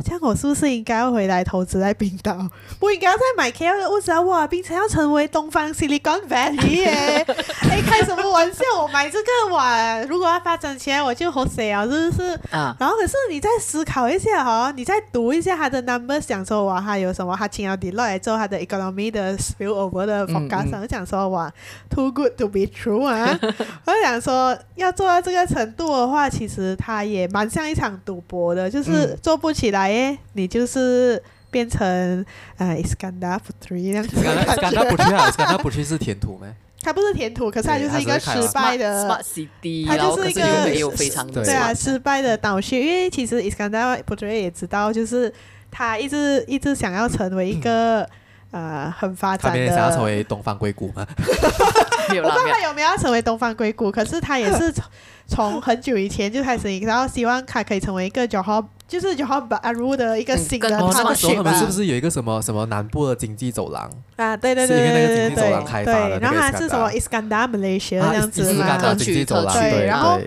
[0.05, 2.37] 这样我是不是应该要回来投资在冰岛？
[2.79, 4.21] 不应该要再买 KL 的物资啊！
[4.21, 7.27] 哇，冰城要成为东方 Silicon Valley 耶！
[7.69, 8.63] 哎，开什么玩笑？
[8.81, 12.39] 我买这个哇，如果要发展起来，我就好谁啊，是不是？
[12.51, 12.77] 啊。
[12.79, 17.35] 然后可是你再思考一下哈，你再读一下他的 numbers，讲说哇，他有什么？
[17.37, 21.53] 他请了 Deloitte 来做他的 economy 的 spillover 的 forecast，讲说哇
[21.91, 23.37] ，too good to be true 啊！
[23.87, 29.78] 我想说，要做到这个程度的话，其实他也蛮像一场赌博的，就是做不起来。
[29.81, 32.25] 哎，你就是变成
[32.57, 34.17] 呃，Iskandar Puteri 那样子。
[34.17, 36.47] Iskandar Puteri，Iskandar Puteri 是填土吗？
[36.81, 39.05] 它不是填土，可是它就是一个失败的。
[39.05, 42.63] Smart City，它就是一个没有非常的对啊，失败的岛屿。
[42.71, 45.33] 因为其实 Iskandar Puteri 也知道，就是
[45.73, 48.09] 他一直一直想要成为一个
[48.53, 49.69] 呃很发展的。
[49.69, 51.05] 他想要成为东方硅谷吗？
[51.19, 54.85] 我不知道他有没有要成为东方硅谷，可是他也是从
[55.27, 58.67] 从很久以前就开始，然后希望他可以成为一个九号。
[58.89, 61.15] 就是就好把阿如的一个新的他们他们
[61.55, 64.37] 是不是有一个什么什么南部的经济走廊啊？
[64.37, 66.19] 对对对对对对。
[66.19, 68.95] 然后还是什么 Iskandar Malaysia 这样子嘛？
[68.95, 70.19] 经济走廊对，然后。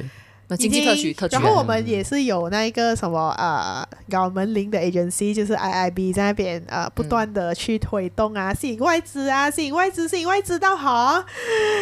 [0.58, 1.36] 经济特区，特区。
[1.36, 11.24] 然后我们也是有那一个什么呃，搞门铃的 agency，就是 IIB 在那边呃，不断的去推动啊，吸引外资啊，吸引外资，吸引外资到好，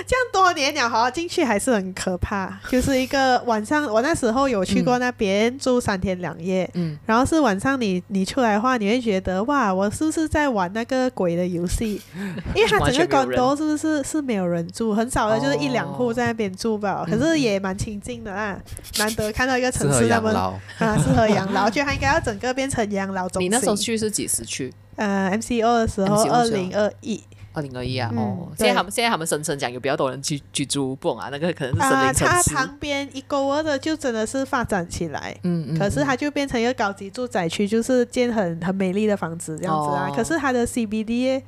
[0.05, 2.59] 这样多年了哈，进去还是很可怕。
[2.69, 12.01] 就是一个晚上， 我那时候有去过那边住三天两夜，嗯，然后是晚上你你出来的话，你会觉得哇，我是不是在玩那个鬼的游戏？
[12.55, 18.63] 因为它整个 condo 是不是是没有人住，很少的就是一两户在那边住吧，可是也蛮清静的啊。
[18.97, 20.29] 难得看到一个城市那么
[20.77, 23.49] 啊，适合养老， 我觉得它应该要整个变成养老中心。
[23.51, 24.73] 你那时候去是几时去？
[24.95, 28.11] 呃，MCO 的时候，二零二一，二零二一啊。
[28.15, 32.49] 哦，现在他们现在他们声称讲有比较多人去居住，不啊，那个可能是森林城市。
[32.49, 35.79] 它旁边一沟儿的就真的是发展起来，嗯嗯。
[35.79, 40.11] 可是它就变成一个高级住宅区，就是建很很美丽的房子这样子啊。
[40.13, 41.41] 可是它的 CBD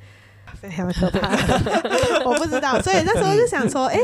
[0.58, 1.28] 非常的可怕，
[2.24, 3.98] 我不知道，所以那时候就想说，哎。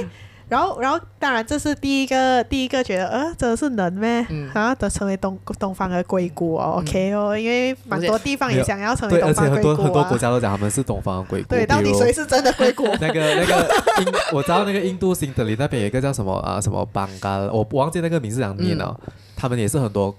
[0.48, 4.26] 然后，然后，当然，这是第一个，第一个觉得，呃，真的是能咩？
[4.30, 11.48] 嗯、啊，都成为东东方的硅谷哦、嗯、，OK 哦，因为蛮多地方也想要成为东方硅谷、啊、很多很多国家都讲他们是东方的硅谷。
[11.48, 12.87] 对，到底谁是真的硅谷？
[13.00, 18.98] 那个那个印， 我知道那个印度新德里那边有一个叫什么啊，什么邦加，我忘记那个名字怎么念了。
[19.06, 20.14] 嗯、他们也是很多。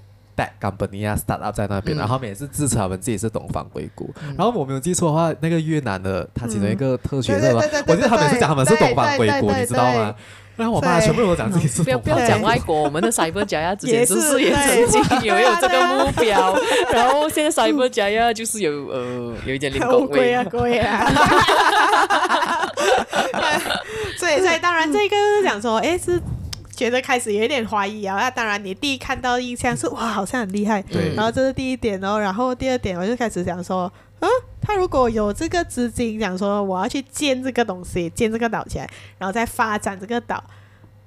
[0.61, 4.13] Company 啊，startup 在那边，然后他们也是自称他们自己是东方硅谷。
[4.37, 7.61] 然后我没有记错的话，那个越南的他其中一个特权是吧？
[7.87, 10.15] 我记得他每次讲他们是东方硅谷，你知道吗？
[10.55, 16.53] 然后我妈全部都讲自己是，不要不要讲外国，我们的 Cyberjaya 之前就是也曾经有有这个目标，
[16.91, 21.09] 然后现在 Cyberjaya 就是有呃有一点零工位啊贵啊，
[24.17, 26.21] 所以所以当然这个是讲说，哎是。
[26.79, 30.81] 觉得开始有一点怀疑啊，那当然你第一看到印象是哇，好像很厉害。
[30.83, 31.13] 对。
[31.13, 34.29] 然后这是第一点哦，然后第二点我就开始想说，嗯，
[34.61, 40.41] 他如果有这个资金，想说我要去建这个东西，建这个岛起来，然后再发展这个岛，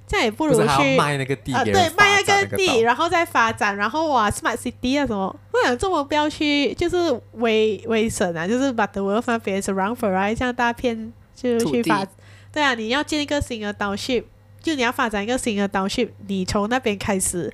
[0.06, 6.96] 这样也不如去卖那个地啊，对，卖那个地，然后再发展，然后哇，smart city 啊什么，我想这么不要去，就是
[7.36, 12.06] 威威省啊，就是把 the world 分别是 run for right，像大片就去发，
[12.52, 14.22] 对啊，你要建一个新的岛屿。
[14.62, 17.52] 就你要发展一个新的岛屿，你从那边开始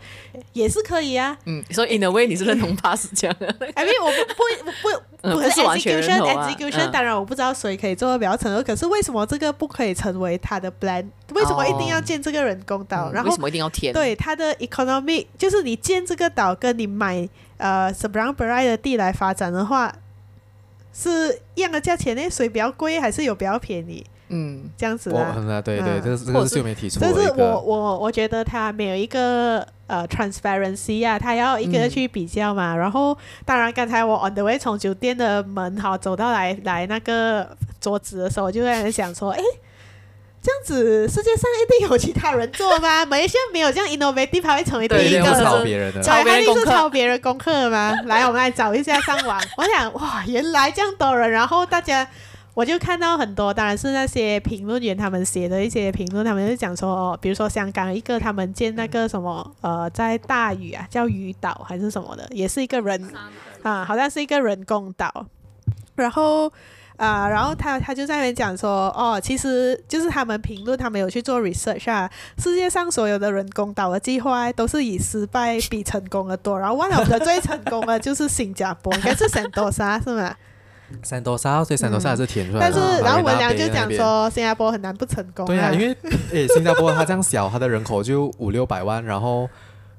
[0.52, 1.36] 也是可以啊。
[1.46, 3.46] 嗯，所以 in a way 你是认同他是这样的。
[3.74, 8.62] I mean 我不不不不是 execution execution，当然我不知道谁可以做的比较成功。
[8.62, 11.06] 可是为什么这个不可以成为他的 plan？
[11.34, 13.10] 为什么一定要建这个人工岛？
[13.10, 13.92] 然后为什么一定要填？
[13.92, 19.94] 对，它的 economy 就是你建这个岛，跟你买呃 Seberang Perai 的地来发展的话，
[20.92, 22.28] 是一样的价钱呢？
[22.30, 24.04] 谁比较贵，还是有比较便宜？
[24.30, 26.98] 嗯，这样子啊，啊对对，这个这个是没提出。
[27.00, 32.76] 但是我我我觉得他没有一个呃 transparency 啊，他要一个去比较嘛。
[32.76, 37.48] 然后当然刚才我 on the way 从酒店的门哈走到来来那个
[37.80, 39.40] 桌子的时候，我就在想说，哎，
[40.42, 43.04] 这样子世界上一定有其他人做吗？
[43.08, 45.64] 马来西亚没有这样 innovative，他会成为第一个抄
[46.90, 47.94] 别人功课吗？
[48.04, 49.40] 来，我们来找一下上网。
[49.56, 52.06] 我想哇，原来这样多人，然后大家。
[52.58, 63.00] 我就看到很多，当然是那些评论员他们写的一些评论，他们就讲说，哦，比如说香港一个他们建那个什么，呃，在大屿啊，叫屿岛还是什么的，也是一个人
[63.62, 65.26] 啊，好像是一个人工岛。
[65.94, 66.48] 然后
[66.96, 80.34] 啊、呃，然后他他就在那边讲说，哦，其实就是他们评论，他们有去做 research 啊，世界上所有的人工岛的计划都是以失败比成功的多，然后 one of the 最成功的就是新加坡，应该是圣多沙是吗？
[81.02, 82.72] 三多沙，所以三多沙还是填出来的。
[82.72, 85.46] 但是，然后文良就讲说，新加坡很难不成功。
[85.46, 85.96] 对啊，因为
[86.32, 89.48] 诶，新加坡它这样小，它的人口就五六百万，然后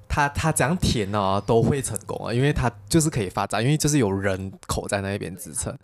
[0.07, 5.75] 它它这样填呢都会成功啊，因为它就是可以发展，因为就是有人口在那一边支撑。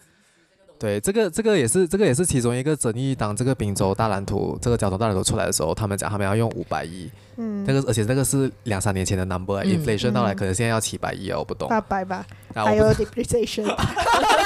[0.77, 3.15] 对，这个这个也是这个也是其中一个争议。
[3.15, 11.69] 当这个滨州大蓝图这个交通大蓝图出来的时候，他们讲他们要用五百亿，嗯，那个而且那个是两三年前的 number，inflation 到来可能现在要七百亿啊，我不懂。
[11.69, 13.63] 八百吧，还有 depreciation。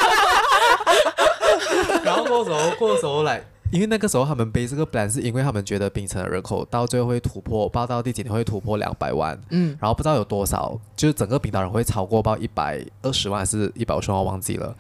[2.04, 14.76] 然后过时候，过时候来，因为那个时候他们背这个 plan 是因为他们觉得槟城的人口到最后会突破，报到第几年会突破两百万，嗯，然后不知道有多少，就是整个槟岛人会超过报一百二十万还是一百五十万，我忘记了。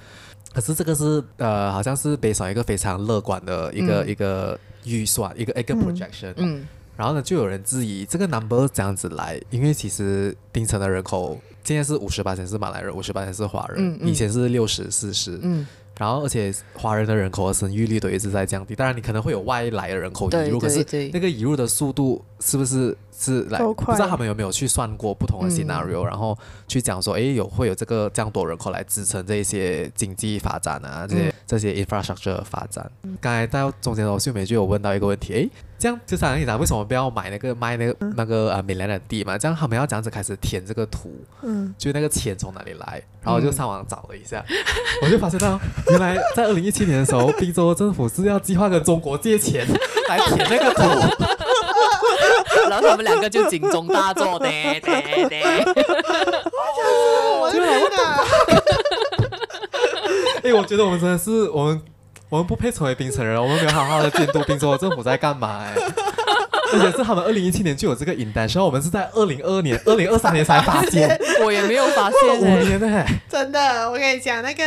[0.53, 15.67] 可是这个是呃，好像是北上一个非常乐观的一个、嗯、一个预算，一个一个 projection，嗯，嗯，然后呢，就有人质疑这个 number 这样子来，因为其实槟城的人口现在是五十八千是马来人，五十八千是华人，以前是六十四十，嗯。
[15.99, 18.73] 然后，而且华人的人口和生育率都一直在降低。
[18.73, 23.59] 当然，你可能会有外来的人口移入，可是那个移入的速度是不是是来？
[23.59, 32.89] 不知道他们有没有去算过不同的 scenario，、嗯、然后去讲说，哎，有会有这个这样多人口来支撑这一些经济发展啊，这些、嗯、这些 infrastructure 发展。
[33.03, 35.49] 嗯、刚才到中间的时候秀美就有问到一个问题，哎。
[35.79, 39.37] 这样就想你讲，为什么不要买那个卖那个、嗯、那个呃米兰的地嘛？
[39.37, 41.09] 这样他们要这样子开始填这个图，
[41.41, 43.01] 嗯，就那个钱从哪里来？
[43.21, 44.55] 然后我就上网找了一下，嗯、
[45.03, 45.57] 我就发现到
[45.91, 49.65] 原来在二零一七年的时候， 宾州政府是要计划跟中国借钱
[50.09, 50.83] 来填那个图，
[52.69, 55.41] 然后他们两个就警钟大作的，对对对，
[57.39, 57.91] 我就来问
[60.43, 61.81] 哎，我觉得我们真的是我们。
[62.29, 65.73] 我们不配成为冰城人，我们没有好好的监督冰州政府在干嘛哎，
[66.71, 74.63] 而且是他们二零一七年就有这个影单，然后我们是在二零二二年、二零二三年才发现， 我也没有发现，五年呢，真的，我跟你讲那个。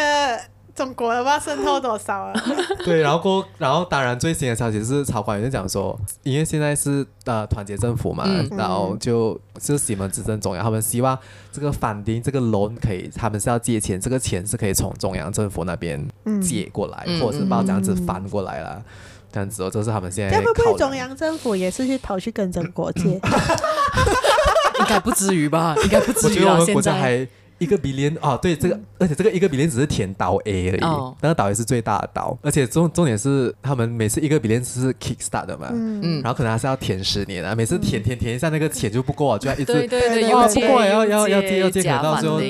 [0.75, 2.33] 中国的话渗透多少啊？
[2.85, 11.18] 对，然后过，然后当然最新的消息是，曹官员讲说，因为现在是呃团结政府嘛，嗯、然后就就西门执政中央，他们希望
[11.53, 16.03] 这个 funding 这个 loan 可以，他们是要借钱，这个钱是可以从中央政府那边
[16.41, 18.85] 借过来，嗯、或者是把这样子翻过来了，嗯、
[19.31, 20.41] 这样子哦，这是他们现在。
[20.41, 23.20] 会不会中央政府也是去跑去跟中国借？
[24.81, 25.77] 应该不至于吧？
[25.85, 27.29] 应该不至于啊，现在。
[27.62, 42.40] 一个 billion 哦，对这个，而且这个一个 billion 只是填岛 A 而已，哦、那个岛 A 是最大的岛，而且重重点是他们每次一个 billion 是 kick start 的嘛，嗯，然后可能还是要填十年啊，每次填填填一下那个钱就不够啊，就要一直对对对，不够要要要借要借，可能到最后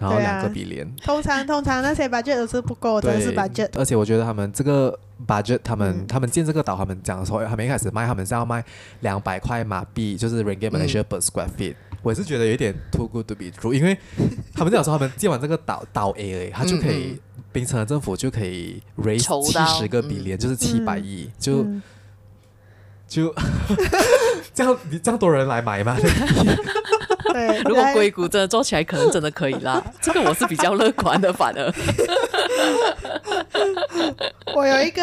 [0.00, 0.88] 然后两个 billion。
[1.04, 3.68] 通常通常那些 budget 都是不够，真的是 budget。
[3.74, 8.64] 而且我觉得他们这个 budget，他们、嗯、他们建这个岛，他们讲说，他们一开始卖，他们是要卖
[9.00, 11.74] 两百块马币，就是 ringgit Malaysia per square feet。
[12.02, 13.96] 我是觉得有点 too good to be true，因为
[14.54, 17.20] 他们讲说，他们建完这个岛岛 A，他就可以，
[17.52, 21.66] 槟城的政府就可以 raise 七十个 billion，就是七百亿，就
[23.06, 23.34] 就
[24.54, 25.96] 这样，你这样多人来买吗？
[27.32, 29.82] 对，如果硅谷真的做起来，可能真的可以啦。
[30.00, 31.72] 这个我是比较乐观的，反而。
[34.54, 35.02] 我有一个，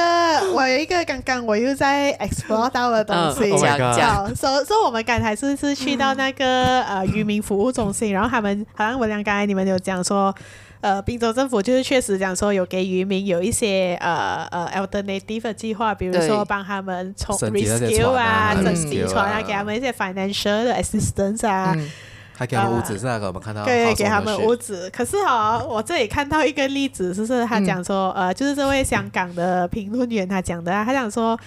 [0.54, 10.34] 我有一个，刚刚我又在 explore 到的东西，叫，所以说我们刚才是是去到那个呃渔民服务中心，然后他们好像我讲刚才你们有讲说，
[10.82, 21.76] 呃，滨州政府就是确实讲说有给渔民有一些呃呃 alternative 的计划，比如说帮他们从 rescue 啊，升级船啊，给他们一些 financial 的 assistance 啊。
[22.38, 24.88] 还给他们屋子是那个，我们看到对，给他们屋子。
[24.92, 31.38] 可是哈，我这里看到一个例子，就是他讲说，呃，就是这位香港的评论员他讲的啊，他讲说，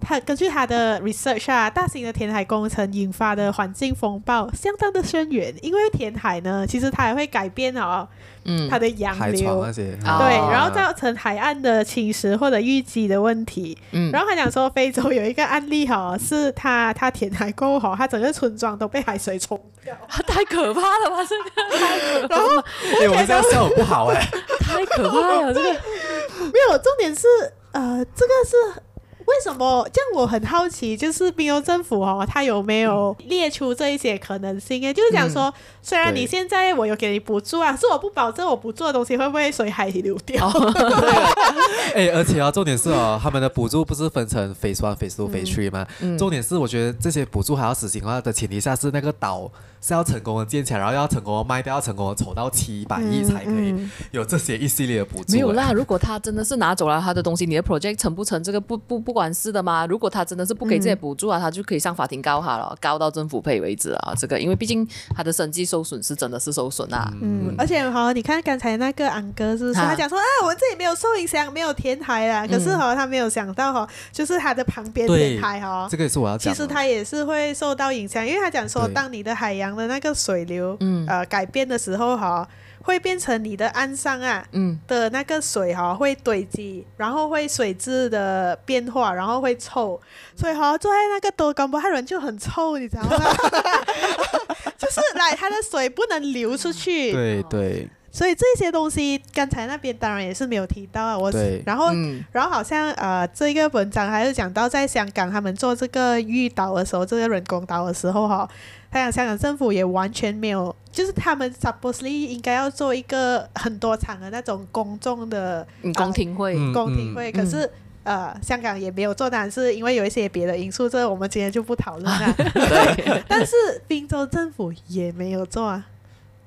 [0.00, 8.08] 他根据他的 research 啊，大型的填海工程引发的环境风暴相当的深远，因为填海呢，其实它也会改变哦。
[8.46, 13.76] 嗯，它的洋流，对，然后造成海岸的侵蚀或者淤积的问题。
[13.92, 19.94] 嗯，然后他讲说，非洲有一个案例哈，是他他填海过后，他整个村庄都被海水冲掉，
[20.26, 21.16] 太可怕了吧？
[21.28, 22.56] 这个，然后
[23.02, 24.26] 哎，我们这样笑不好哎，
[24.64, 27.28] 太可怕了，这个没有重点是
[27.72, 28.82] 呃，这个是。
[29.30, 30.10] 为什么这样？
[30.14, 34.84] 我很好奇，就是冰州政府哦，他有没有列出这一些可能性？
[34.84, 35.52] 哎，就是讲说，嗯、
[35.82, 40.48] 虽然你现在我有给你补助啊，是我不保证我不做的东西会不会随海流掉。
[41.94, 45.86] 哎，而且啊，重点是哦，他们的补助不是分成 phase one、phase two、phase three 吗？
[46.00, 49.50] 嗯、重点是，我觉得这些补助还要实行的话的前提下是那个岛。
[49.80, 53.74] 是要成功的建起来，然后要成功的卖掉，要成功的筹到七百亿才可以
[54.10, 55.32] 有这些一系列的补助。
[55.32, 59.86] 没有啦，如果他真的是拿走了他的东西，你的 project 成不成这个不不不管事的吗？
[59.86, 64.14] 如果他真的是不给这些补助啊，他就可以上法庭告他了，告到政府赔为止啊。
[64.18, 67.10] 这个因为毕竟他的生计受损是真的是受损啊。
[67.22, 72.46] 嗯，而且好，你看刚才那个安哥是说他讲说啊，我们这里没有受影响，没有填海啊。
[72.46, 76.52] 可是哈，他没有想到哈，就是他的旁边填海哈，这个也是我要讲。
[76.52, 80.40] 其实他也是会受到影响，因为他讲说，当你的海洋的那个水。
[80.50, 82.48] 流，嗯，呃，改变的时候哈，
[82.82, 90.00] 会变成你的岸上啊，嗯，的那个水哈会堆积，然后会水质的变化，然后会臭，
[90.34, 93.10] 所以哈坐在那个多干波海人就很臭，你知道吗？
[94.76, 101.30] 就是来它的水不能流出去，对对，所以这些东西刚才那边当然也是没有提到啊，我，
[101.64, 108.48] 然后、嗯、然后好像呃这个文章还是讲到在香港他们做这个玉岛的时候，这个人工岛的时候哈。
[108.90, 117.30] 他讲香港政府也完全没有，就是他们 supposedly 应该要做一个很多场的那种公众的公听会，公听会。
[117.30, 117.70] 可是
[118.02, 122.34] 呃，香港也没有做，但是因为有一些别的因素，这我们今天就不讨论了。
[122.36, 123.54] 对，但是
[123.86, 125.86] 滨州政府也没有做啊。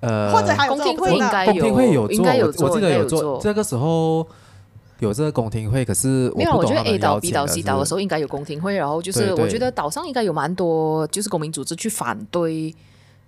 [0.01, 3.39] 呃，或者还有公听会，应该有，应该有做，我记得有做。
[3.41, 4.27] 这个时候。
[5.03, 6.53] 有这个公听会，可是我没有。
[6.53, 12.73] 我觉得 A 岛、B 岛、C 岛的时候应该有公听会，然后就是我觉得岛上应该有蛮多就是公民组织去反对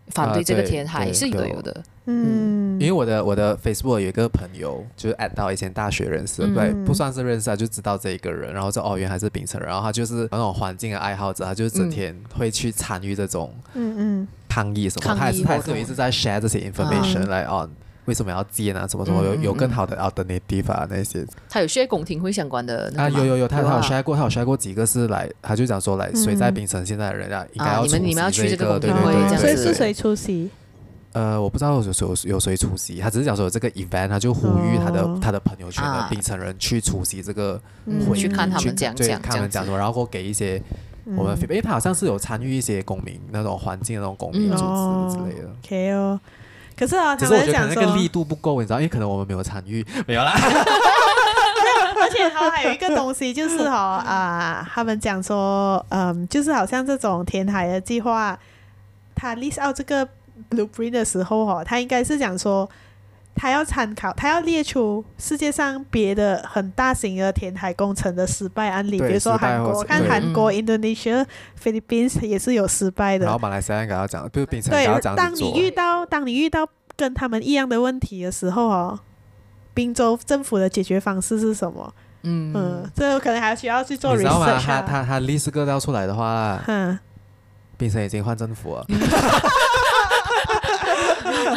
[0.07, 1.83] 反对这个填海，是有的有的。
[2.05, 17.69] 嗯，因为我的我的 Facebook 有一个朋友，就是 at 到以前大学认识，对，不算是认识啊，就知道这一个人，然后说哦，原来是槟城人，然后他就是那种环境的爱好者，他就整天会去参与这种嗯嗯抗议什么，他也是他也是一直在 share 这些 information 来 on。
[18.05, 18.87] 为什么要建啊？
[18.87, 20.87] 什么什么有有更好的 alternative 啊？
[20.89, 30.49] 那些他有 share 公听会相关的啊，有有有，他他有 share 过，他有 share 过几个是来，他就讲说来，谁在槟城现在的人啊，应该要你们你们要去这个，对对对，所以是谁出席？
[31.13, 37.59] 呃，我不知道有有有谁出席，他只是讲说有这个 event，他就呼吁他的他的朋友圈的槟城人去出席这个
[38.07, 40.61] 会，去看他们讲讲，看他们讲说，然后给一些
[41.05, 45.49] 我们，因为他好像是有参与一些公民那种环境那种公民组织之类的。
[45.63, 46.19] OK 哦。
[46.75, 50.33] 可是啊，只是我觉得那个力度不够，你知道，因为可能我们没有参与，没有啦。
[52.01, 58.37] 而且他还有一个东西，就是哈啊，他们讲说，嗯，就是好像这种填海的计划，
[59.15, 60.07] 他 list out 这个
[60.49, 62.69] blueprint 的时候哈，他应该是讲说。
[63.35, 71.25] 他要参考，他要列出世界上别的很大型的填海工程的失败案例，比如说韩国，看韩国、Indonesia、
[71.61, 73.25] Philippines 也是有失败的。
[73.25, 76.65] 然后马来西亚给他讲，就是槟城对，当你遇到当你遇到
[76.95, 78.99] 跟他们一样的问题的时候哦，
[79.73, 81.93] 滨州政府的解决方式是什么？
[82.23, 84.17] 嗯嗯，这可能还需要去做 research。
[84.17, 84.59] 你知道吗？
[84.65, 86.97] 他他他历史资料出来的话，嗯，
[87.77, 88.85] 槟城已经换政府了。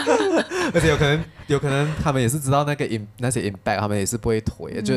[0.74, 4.94] 而且有可能，有可能他们也是知道那个 in 那些 impact，他们也是不会推，嗯、就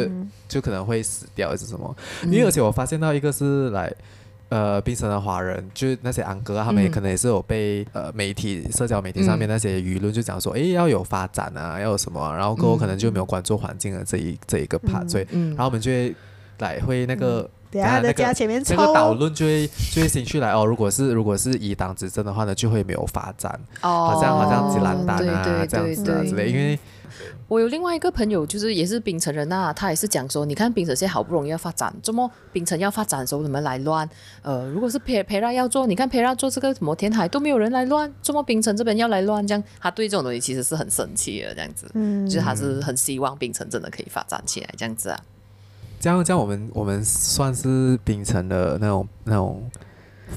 [0.47, 1.95] 就可能会死掉还是什么。
[2.25, 3.93] 因为而且我发现到一个是来。
[4.49, 16.13] 呃，槟城的华人，就是那些安哥啊，他们也可能也是有被、嗯、呃媒体、社交媒体上面那些舆论就讲说，哎、嗯，要有发展啊，要有什么、啊，然后过后可能就没有关注环境的这一这一个 part，、嗯、所以，然后我们就会
[16.59, 23.51] 来会那个，等下在家前面抽，那个导论就会就会先去来哦，如果是如果是以党执政的话呢，就会没有发展，
[23.81, 26.77] 哦、好像好像吉兰丹啊对对对对这样子啊之类，因为。
[27.49, 34.09] 我有另外一个朋友，就是也是槟城人呐，他也是讲说，你看槟城现在好不容易要发展，怎么槟城要发展的时候，怎么来乱？
[34.41, 39.45] 呃，如果是佩佩拉要做，你看佩拉做这个什么填海都没有人来乱，怎么槟城这边要来乱？
[39.45, 45.19] 这样他对这种东西其实是很生气的，这样子，嗯，就是他是很希望槟城真的可以发展起来，这样子啊。
[46.01, 49.71] 这样这样，我们我们算是秉承的那种那种。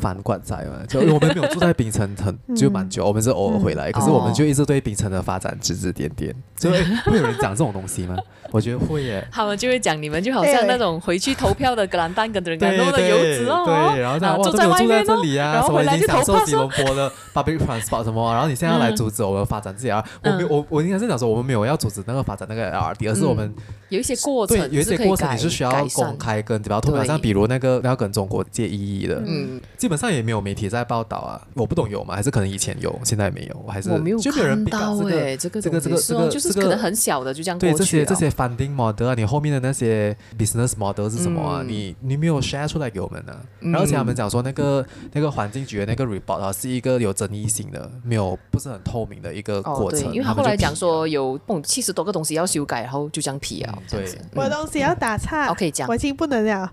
[0.01, 6.35] 反观在嘛，就我们没有住在槟城很就蛮久，我们是偶尔回来，可是我们就一直对槟城的发展指指点点。
[6.57, 8.17] 所以会有人讲这种东西吗？
[8.51, 9.27] 我觉得会耶。
[9.33, 20.05] 他们就会讲你们就好像那种回去投票的格兰丹跟人家弄的游子哦，对，然后这样哇，都没有住在这里啊，什么已经享受吉隆坡的 public transport 什么，然后你现在要来阻止我们发展自己啊？
[20.23, 23.53] 我没我我应该是讲说我们没有要阻止那个发展那个 LRT，而是我们
[23.89, 30.65] 有一些过程，有一些过程你是需要公开跟比较透明，像比如那个要跟中国借意义的，嗯，基本上也没有媒体。
[30.67, 32.17] 在报道啊，我不懂有吗？
[32.17, 33.67] 还是可能以前有，现在没有？
[33.69, 37.77] 还是我没有看到哎，这个这个这个这个就是可能很小的就这样过去了。
[37.77, 41.63] 对这些这些 funding model 啊，你后面的那些 business model 是什么啊？
[41.67, 43.37] 你你没有 share 出来给我们呢？
[43.61, 44.83] 然后而且他们讲说那个
[45.13, 50.11] 那个环境局的那个 report 啊，是一个有争议性的，没有不是很透明的一个过程。
[50.15, 53.79] 因为他后来讲说有七十多个东西要修改，然后就这样批啊。
[53.91, 55.49] 对，我的东西要打岔。
[55.49, 56.73] OK，讲我已经不能了。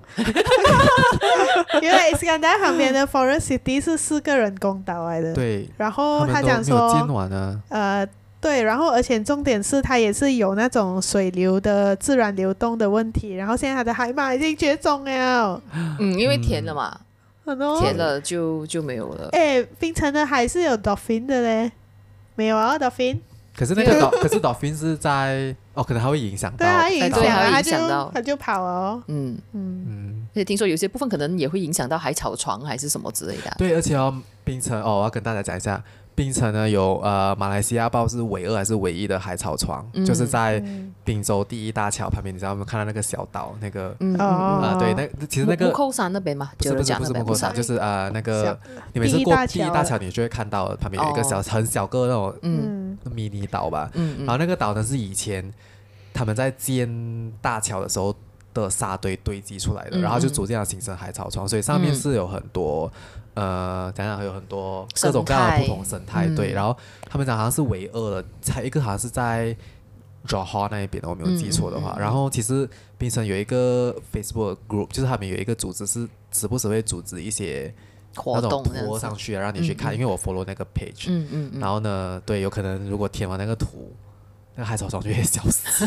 [1.82, 3.82] 因为斯堪达旁边的 Forest City。
[3.82, 5.68] 是四个人工岛来的，对。
[5.78, 6.92] 然后他讲说，
[7.70, 8.08] 呃，
[8.40, 13.34] 对，然后而且重点是它也是有那种水流的自然流动的问题。
[13.36, 15.62] 然后现在它的海马已经绝种了，
[16.00, 17.00] 嗯，因为填了嘛，
[17.80, 19.30] 填、嗯、了就就没有了。
[19.32, 21.72] 哎，冰城的海是有 dolphin 的嘞，
[22.36, 23.20] 没有啊，dolphin。
[23.56, 29.04] 可是那个 do, 可是 dolphin 是在哦，可能还会影响到，对，它影响，它就它就跑了。
[29.08, 33.54] 嗯嗯嗯，而且听说有些部分可能也会影响到海草床还是什么之类的。
[33.58, 35.84] 对，而且哦，槟城哦，我要跟大家讲一下。
[36.14, 40.62] 槟城呢有呃马来西亚报是唯二还是唯一的海草床，嗯、就是在
[41.06, 43.96] 槟州第一大桥旁边，你知道没有看到那个小岛那个？
[44.02, 48.58] 嗯啊，对，那其实那个木扣山那边嘛，不是不是不是木扣山，就是呃那个小
[48.94, 53.90] 你每次过第一大桥，你就会看到旁边有一个小、哦、很小个那种嗯迷你岛吧。
[53.94, 55.52] 嗯嗯、然后那个岛呢是以前
[56.14, 58.14] 他们在建大桥的时候
[58.54, 62.92] 的沙堆堆积出来的，嗯、然后就逐渐形成海草床，所以上面是有很多。
[63.34, 66.52] 呃，讲讲还有很多各种各样的不同生态，对。
[66.52, 66.76] 然后
[67.10, 69.56] 他们讲好像是唯二的，才一个好像是在
[70.28, 71.96] Johor 那一边的，我没有记错的话。
[71.98, 77.74] 然后其实槟城有一个 Facebook group，就是他们有一个组织是时不时会组织一些
[78.18, 81.06] 那种拖上去，让你去看，因为我 follow 那个 page。
[81.08, 81.52] 嗯嗯。
[81.58, 83.96] 然后呢，对，有可能如果填完那个图。
[84.56, 85.86] 那海草床就会消失，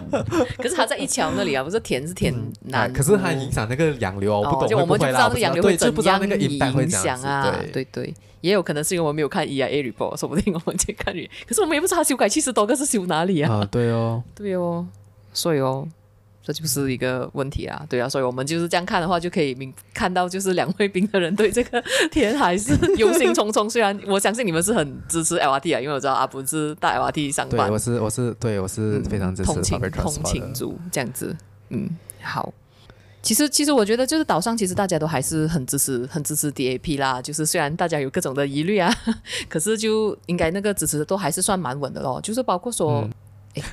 [0.56, 2.34] 可是它在一桥那里啊，不是填是填
[2.64, 7.54] 南，可是它影响那个洋流啊，我不懂，就我们就不知道那个洋流会怎样影响啊？
[7.72, 11.14] 对对，也有可能是因为我们没有看 EIA report，说不定我们去看，
[11.46, 13.66] 可是我们也不知道它修改七十多个是修哪里啊？
[13.70, 14.86] 对哦，对哦，
[15.32, 15.86] 所以哦。
[16.48, 23.68] 这就是一个问题啊，对啊，所以我们就是这样看的话，就可以明看到，就是两位兵的人对这个 填海是忧心忡忡。
[23.68, 31.36] 虽然我相信你们是很支持 LRT 啊，因为我知道阿布是大 LRT 上班，对，我是我是对我是非常支持、嗯、通勤通勤族这样子。
[31.68, 31.90] 嗯，
[32.22, 32.50] 好。
[33.20, 38.90] 其实其实我觉得就是岛上其实大家都还是很支持很支持 DAP 啦，就是虽然大家有各种的疑虑啊，
[39.50, 43.02] 可是就应该那个支持都还是算蛮稳的咯，就是包括说。
[43.02, 43.10] 嗯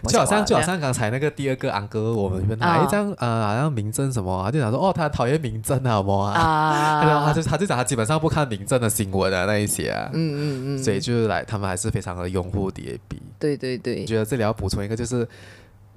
[0.08, 7.04] 就好像就好像刚才那个第二个安哥，我们问他一张呃，好像民政什么，他就讲说哦，他讨厌民政好不好啊？
[7.06, 13.00] 然后他就他就讲他基本上不看民政的新闻啊那一些啊，嗯嗯嗯，所以就是来他们还是非常的拥护 DAB。
[13.40, 15.28] 对对对，我觉得这里要补充一个，就是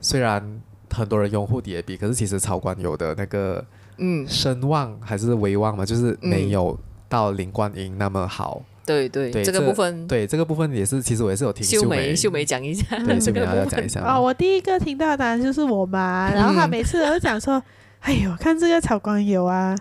[0.00, 0.60] 虽然
[0.94, 3.64] 很多人拥护 DAB，可是其实曹官有的那个
[3.98, 4.26] 嗯。
[4.28, 6.78] 声望还是威望嘛，就是没有
[7.08, 8.62] 到林冠英那么好。
[8.88, 14.00] 对对，对这个部分，对这个部分也是，其实我也是有听秀梅秀梅讲一下，对 秀梅要讲一下。
[14.08, 17.62] 哦，我第一个听到的当然就是我妈，然后她每次都讲说
[18.00, 19.76] ：“哎呦，看这个草光油啊，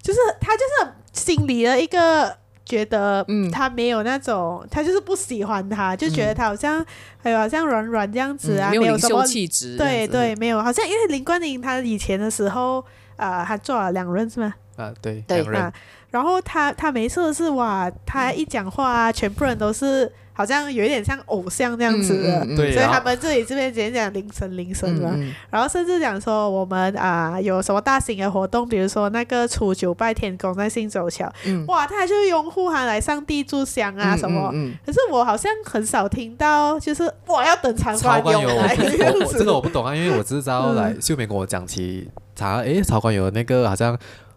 [0.00, 6.84] 就是她就是心里的一个觉得，嗯，她没有那种，她就是不喜欢他，就觉得他好像，
[7.22, 12.84] 哎呦，好像软软这样子啊，没有什么气质，对对，没有，好像因为林冠英他以前的时候，
[13.16, 14.54] 呃，他做了两任是吗？
[14.76, 15.72] 啊，对对两人啊。
[16.16, 20.10] 然后他他没事的是哇，他一讲话啊，全部人都是。
[20.38, 34.52] 好像有一点像偶像这样子的，嗯嗯嗯、所以他们这里这边讲讲铃声铃声嘛，嗯嗯、然后甚至讲说我们啊、呃、有什么大型的活动，比如说那个初九拜天公在信州桥，嗯、哇，他还就拥护他来上帝柱香啊什么，
[34.84, 43.94] 可是我好像很少听到，就是哇要等长官有来，这个我不懂啊，因为我只知道来秀美跟我讲起，查诶曹官有那个好像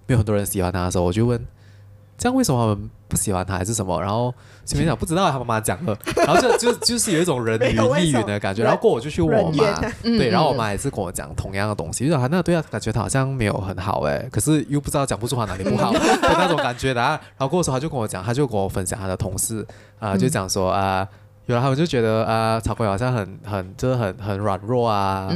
[0.07, 1.45] 没有很多人喜欢他的时候，我就问，
[2.19, 3.99] 这样为什么他们不喜欢他还是什么？
[3.99, 4.31] 然后。
[4.65, 17.01] 前面讲不知道，他妈妈讲了， 然后就就就是有一种人云亦云的感觉，然后过我就去问我妈，对，然后我妈也是跟我讲同样的东西，就说他那对啊，感觉他好像没有很好哎，可是又不知道讲不出他哪里不好 的那种感觉的。
[17.01, 19.65] 然后过的时候他就跟我讲，他就跟我分享他的同事
[19.97, 21.07] 啊，就讲说啊，
[21.47, 25.29] 原来他们就觉得啊，曹光好像很很就是很很软弱啊，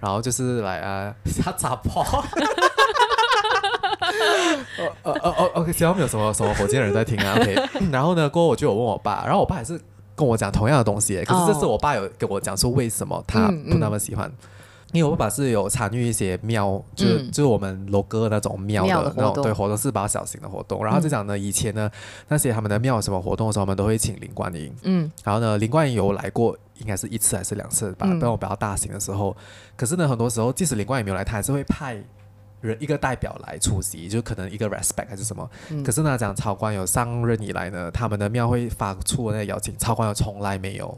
[0.00, 1.14] 然后就是来啊，
[1.44, 2.24] 他咋跑？
[5.02, 7.56] 呃呃呃 OK 希望没有什么什么火箭人在听啊，OK，
[7.90, 9.80] 然后呢，过后我就有问我爸，然后我爸也是
[10.14, 14.30] 跟我讲同样的东西，可是这次我爸有跟我讲说为什么他不那么喜欢，
[14.92, 21.90] 因为我爸爸是有参与一些庙，就是就是我们罗哥那种庙的那种对活动，是比较小型的活动，然后就讲呢，以前呢
[22.28, 29.34] 那些他们的庙什么活动的时候，我们都会请林观音，嗯，然后呢林观音有来过，应该是一次还是两次吧，但我比较大型的时候，
[29.76, 32.02] 可是呢很多时候即使林观音没有来，他还是会派。
[32.60, 35.48] 人一个代表来出席，就可能一个 respect 还是什么。
[35.70, 40.96] 嗯、可是呢，讲曹官有上任以来呢，他们的庙会发出那个邀请，曹官有从来没有。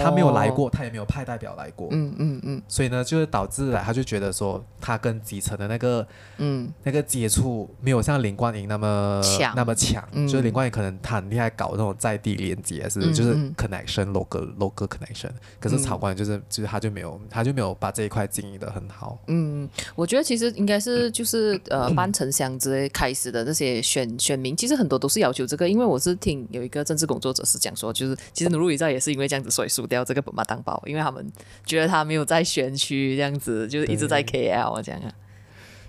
[0.00, 1.88] 他没有来过，他也没有派代表来过。
[1.90, 2.62] 嗯嗯嗯。
[2.68, 6.06] 所以呢，就是导致来，他就觉得说，他跟基层的那个，
[6.36, 10.00] 嗯，那个接触没有像林冠英那么强，那么强。
[10.12, 15.30] 就是林冠英可能他很厉害，搞那种在地连接，是就是 connection，local local connection。
[15.58, 19.18] 可是曹官就是，就是他就没有，他就没有把这一块经营的很好。
[19.26, 29.72] 嗯，我觉得其实应该是就是呃， 半城乡之类开始的那些选选民，其实很多都是要求这个，因为我是听有一个政治工作者是讲说，就是其实努鲁伊在也是因为这样子，所以。
[29.72, 31.26] 输掉这个本马当宝，因为他们
[31.64, 35.10] 觉得他没有在选区这样子，就是一直在 KL 这样啊。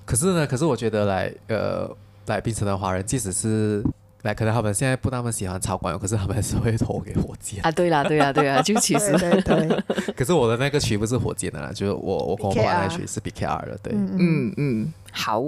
[0.05, 1.93] 可是呢，可是我觉得来呃
[2.27, 3.83] 来槟城的华人，即使是
[4.23, 7.71] 来，可能他们现在不那么喜欢曹观友，可是他们还是会投给火箭啊。
[7.71, 9.83] 对啦，对啦，对啦，就其实对，对，对。
[10.15, 15.43] 可是我的那个区不是火箭的啦，就是我我跟我爸那区是 BKR 的，对，嗯嗯，好。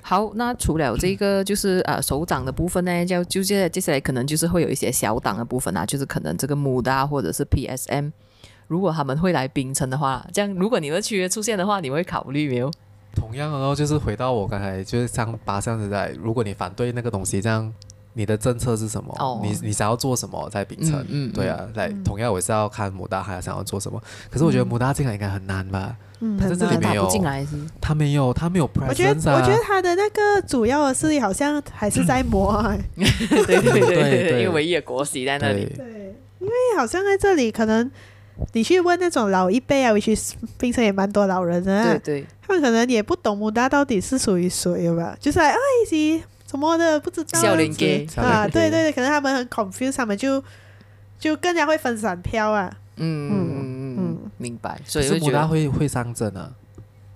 [0.00, 8.10] 好，那除了这个就是呃手掌的部分呢，就就接接下来可能就是会有一些小党的部分啊，就是可能这个 MUDA 或者是 PSM，
[8.68, 12.70] 如果他们会来冰城的话，这样如果你的区出现的话，你会考虑没有？
[13.14, 17.70] 同样的，然后就是回到我刚才就是像八项时代，如果你反对那个东西，这样
[18.18, 19.14] 你的政策是什么？
[19.20, 20.98] 哦、你你想要做什么在秉承？
[21.08, 25.96] 嗯，嗯对啊，来、嗯、同样我是要看 MUDA 还要想要做什么，可是我觉得 MUDA 进来应该很难吧。
[26.18, 27.08] 嗯，他在这里没有，
[27.80, 28.88] 他没有，他没有 presence 啊。
[28.88, 32.60] 我觉得，我觉得他的那个主要的势力好像还是在磨。
[32.98, 35.64] 对对对对，因为唯一的国玺在那里。
[35.76, 37.88] 对，因为好像在这里，可能
[38.52, 41.84] 你去问那种老一辈啊，其实槟城也蛮多老人的。
[41.84, 45.54] 对对，他们可能也不懂 MUDA 到底是属于谁吧，就是哎，
[45.86, 47.40] 一些什么的不知道。
[47.40, 50.42] 小林给啊，对对对，可能他们很 confused，他们就
[51.18, 52.72] 就更加会分散票啊。
[52.96, 54.18] 嗯嗯嗯。
[54.38, 56.52] 明白，所以是 MUDA 会会上阵啊。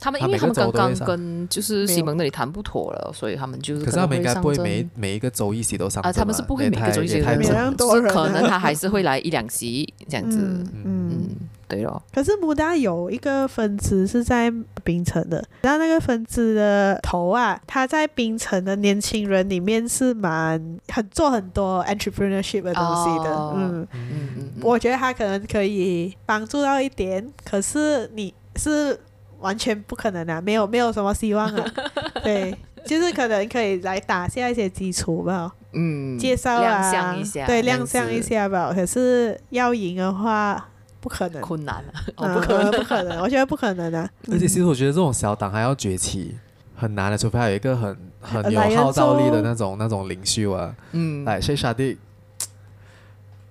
[0.00, 3.84] 他们因为他们刚刚跟就是西蒙那里谈不妥了，所以他们就是。
[3.84, 6.10] 可是他们应该不会每每一个周一席都上啊。
[6.10, 10.38] 他们是不会每个周一席都上阵，可能他还是会来一两席这样子。
[10.84, 11.28] 嗯，
[11.72, 12.02] 对咯。
[12.12, 14.52] 可是 MUDA 有一个分支是在
[14.84, 23.34] 冰城的，然后那个分支的头啊，他在冰城的年轻人里面是蛮很做很多 entrepreneurship 的东西的。
[23.56, 28.98] 嗯嗯嗯，我觉得他可能可以帮助到一点，可是你是。
[29.42, 31.64] 完全不可能啊，没有没有什么希望啊。
[32.22, 32.56] 对，
[32.86, 35.52] 就是可能可以来打下一些基础吧。
[35.72, 38.70] 嗯，介绍啊，亮相一下，对，亮相一下吧。
[38.72, 40.68] 可是要赢的话，
[41.02, 41.84] 不可能，困难
[42.16, 44.08] 哦，不可能，不可能， 我觉得不可能啊。
[44.30, 46.36] 而且其实我觉得这种小党还要崛起
[46.76, 50.72] 很难的，除非还有一个很很有号召力的那种那种领袖啊。
[50.92, 51.98] 嗯，来，谢沙地，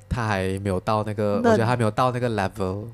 [0.07, 2.85] 他还没有到那个，我觉得还没有到那个 level。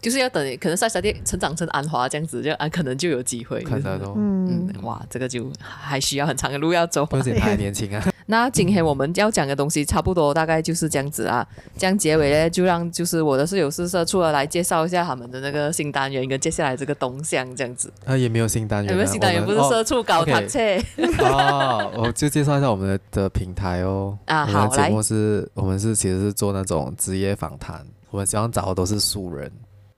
[0.00, 3.60] 就是要等，可能赛沙弟成长成安华这样子，就啊，可能就有机会。
[3.62, 7.08] 可能哦，嗯，哇，这个就还需要很长的路要走。
[7.10, 8.06] 而且他还年轻啊。
[8.26, 11.46] 那今天我们要讲的东西差不多，大概就是这样子啊。
[11.78, 17.92] 这样结尾呢，就让就是我的室友是社畜了来介绍一下他们的那个新单元跟接下来这个动向，这样子。
[18.04, 19.44] 啊，也没有新单元，有没有新单元？
[19.44, 20.58] 不是社畜搞他车。
[21.22, 24.18] 哦，我就介绍一下我们的的平台哦。
[24.26, 29.50] 啊，好，节目是我们是其实是做那种职业访谈，我们希望找的都是素人。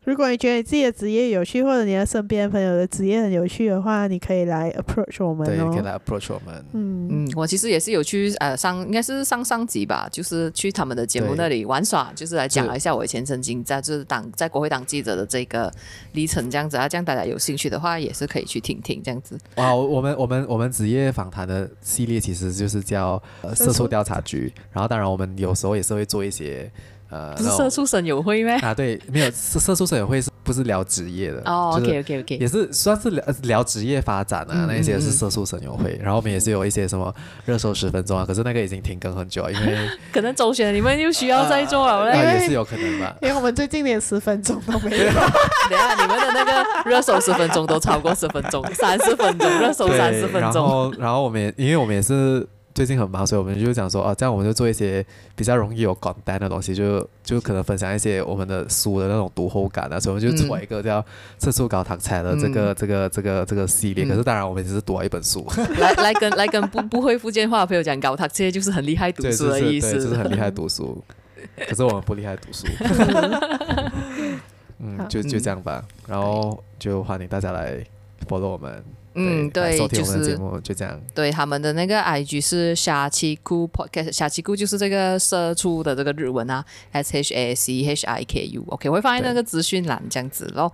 [0.08, 5.68] 如果你觉得你自己的职业有趣，或者你的身边朋友的职业很有趣的话，你可以来 approach 我们哦。
[5.70, 6.64] 对，可以来 approach 我们。
[6.72, 15.70] 嗯嗯，我其实也是有去呃上，应该是上上集吧，就是去他们的节目那里玩耍，就是来讲了一下我以前曾经在就是当在国会当记者的这个
[16.12, 19.38] 历程这样子啊，这样大家有兴趣的话也是可以去听听这样子。
[19.56, 26.72] 哇，我们我们我们职业访谈的系列其实就是叫呃社畜调查局，然后当然我们有时候也是会做一些。
[27.10, 28.54] 呃，不是社畜省友会咩？
[28.56, 31.40] 啊，对，没有社社畜省友会是不是聊职业的？
[31.46, 35.98] 哦，OK OK OK，也是算是聊聊职业发展啊，那一些是社畜省友会。
[36.02, 37.14] 然后我们也是有一些什么
[37.46, 43.16] 热搜十分钟啊，可是那个已经停更很久了，因为 可能周选你们又需要再做 了嘞，也是有可能吧？
[43.22, 45.04] 因为我们最近连十分钟都没有。
[45.04, 50.52] 等下你们的那个热搜十分钟都超过十分钟，三十分钟热搜三十分钟。
[50.52, 52.46] 然后，然后我们也因为我们也是。
[52.78, 55.04] 最近很忙，所以我们就讲说，哦，这样我们就做一些
[55.34, 61.04] 比较容易有 content 的东西，就就可能分享一些我们的书的那种读后感啊，所以我们就做一个叫
[61.42, 64.04] “社畜高糖菜”的这个、嗯、这个这个这个系列。
[64.06, 65.44] 可是当然，我们只是读了一本书，
[65.80, 71.02] 来来跟来跟不不会福建话的朋友讲，高糖菜就是很厉害读书的意思，对，就是很厉害读书。
[71.68, 72.64] 可是我们不厉害读书。
[74.78, 77.84] 嗯，就就这样吧，然后就欢迎大家来
[78.28, 78.80] follow 我们。
[79.14, 81.00] 嗯，对，就是就这样。
[81.14, 90.72] 对，他们的那个 IG 是下期库 Podcast，虾七库就是这个社畜的这个日文啊，S H A C H I K U，OK，我会放在那个资讯栏这样子咯。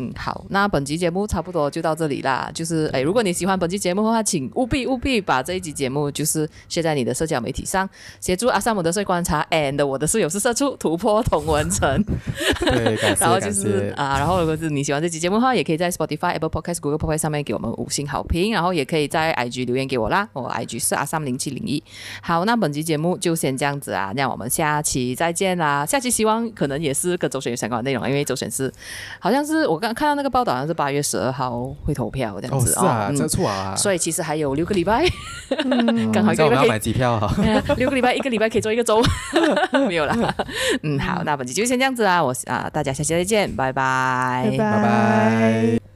[0.00, 2.48] 嗯，好，那本集节目差不多就到这里啦。
[2.54, 7.88] 就是，哎，如果你喜欢本期节目的话，请务必务必把这一集节目就是写在你的社交媒体上，
[8.20, 12.00] 协助阿萨姆的社观察 and 我的室友是社畜突破同文层。
[12.60, 20.28] 对，感谢，然后就是啊，然后如果是你喜欢这期节目的话，也可以在 Spotify、Apple Podcast、Google Podcast 上面给我们五星好评，然后也可以在 IG 留言给我啦。
[20.32, 21.82] 我 IG 是阿萨姆零七零一。
[22.22, 25.84] 好，那本期节目就先这样子啊，那我们下期再见啦。
[25.84, 28.72] 下期希望可能也是跟周选有相关的内容，因为周选是
[29.18, 29.98] 好像是我刚。
[29.98, 35.04] 看到那个报道，好像是八月十二号会投票这样子哦，是啊，这错啊，所以其实还有六个礼拜，
[36.12, 37.28] 刚好一个礼拜可以买机票哈，
[37.76, 39.02] 六个礼拜 一个礼拜可以做一个周，
[39.88, 40.16] 没有啦。
[40.84, 45.87] 嗯，好，那本期就先这样子啦，我啊，大家下期再见，拜拜，拜拜。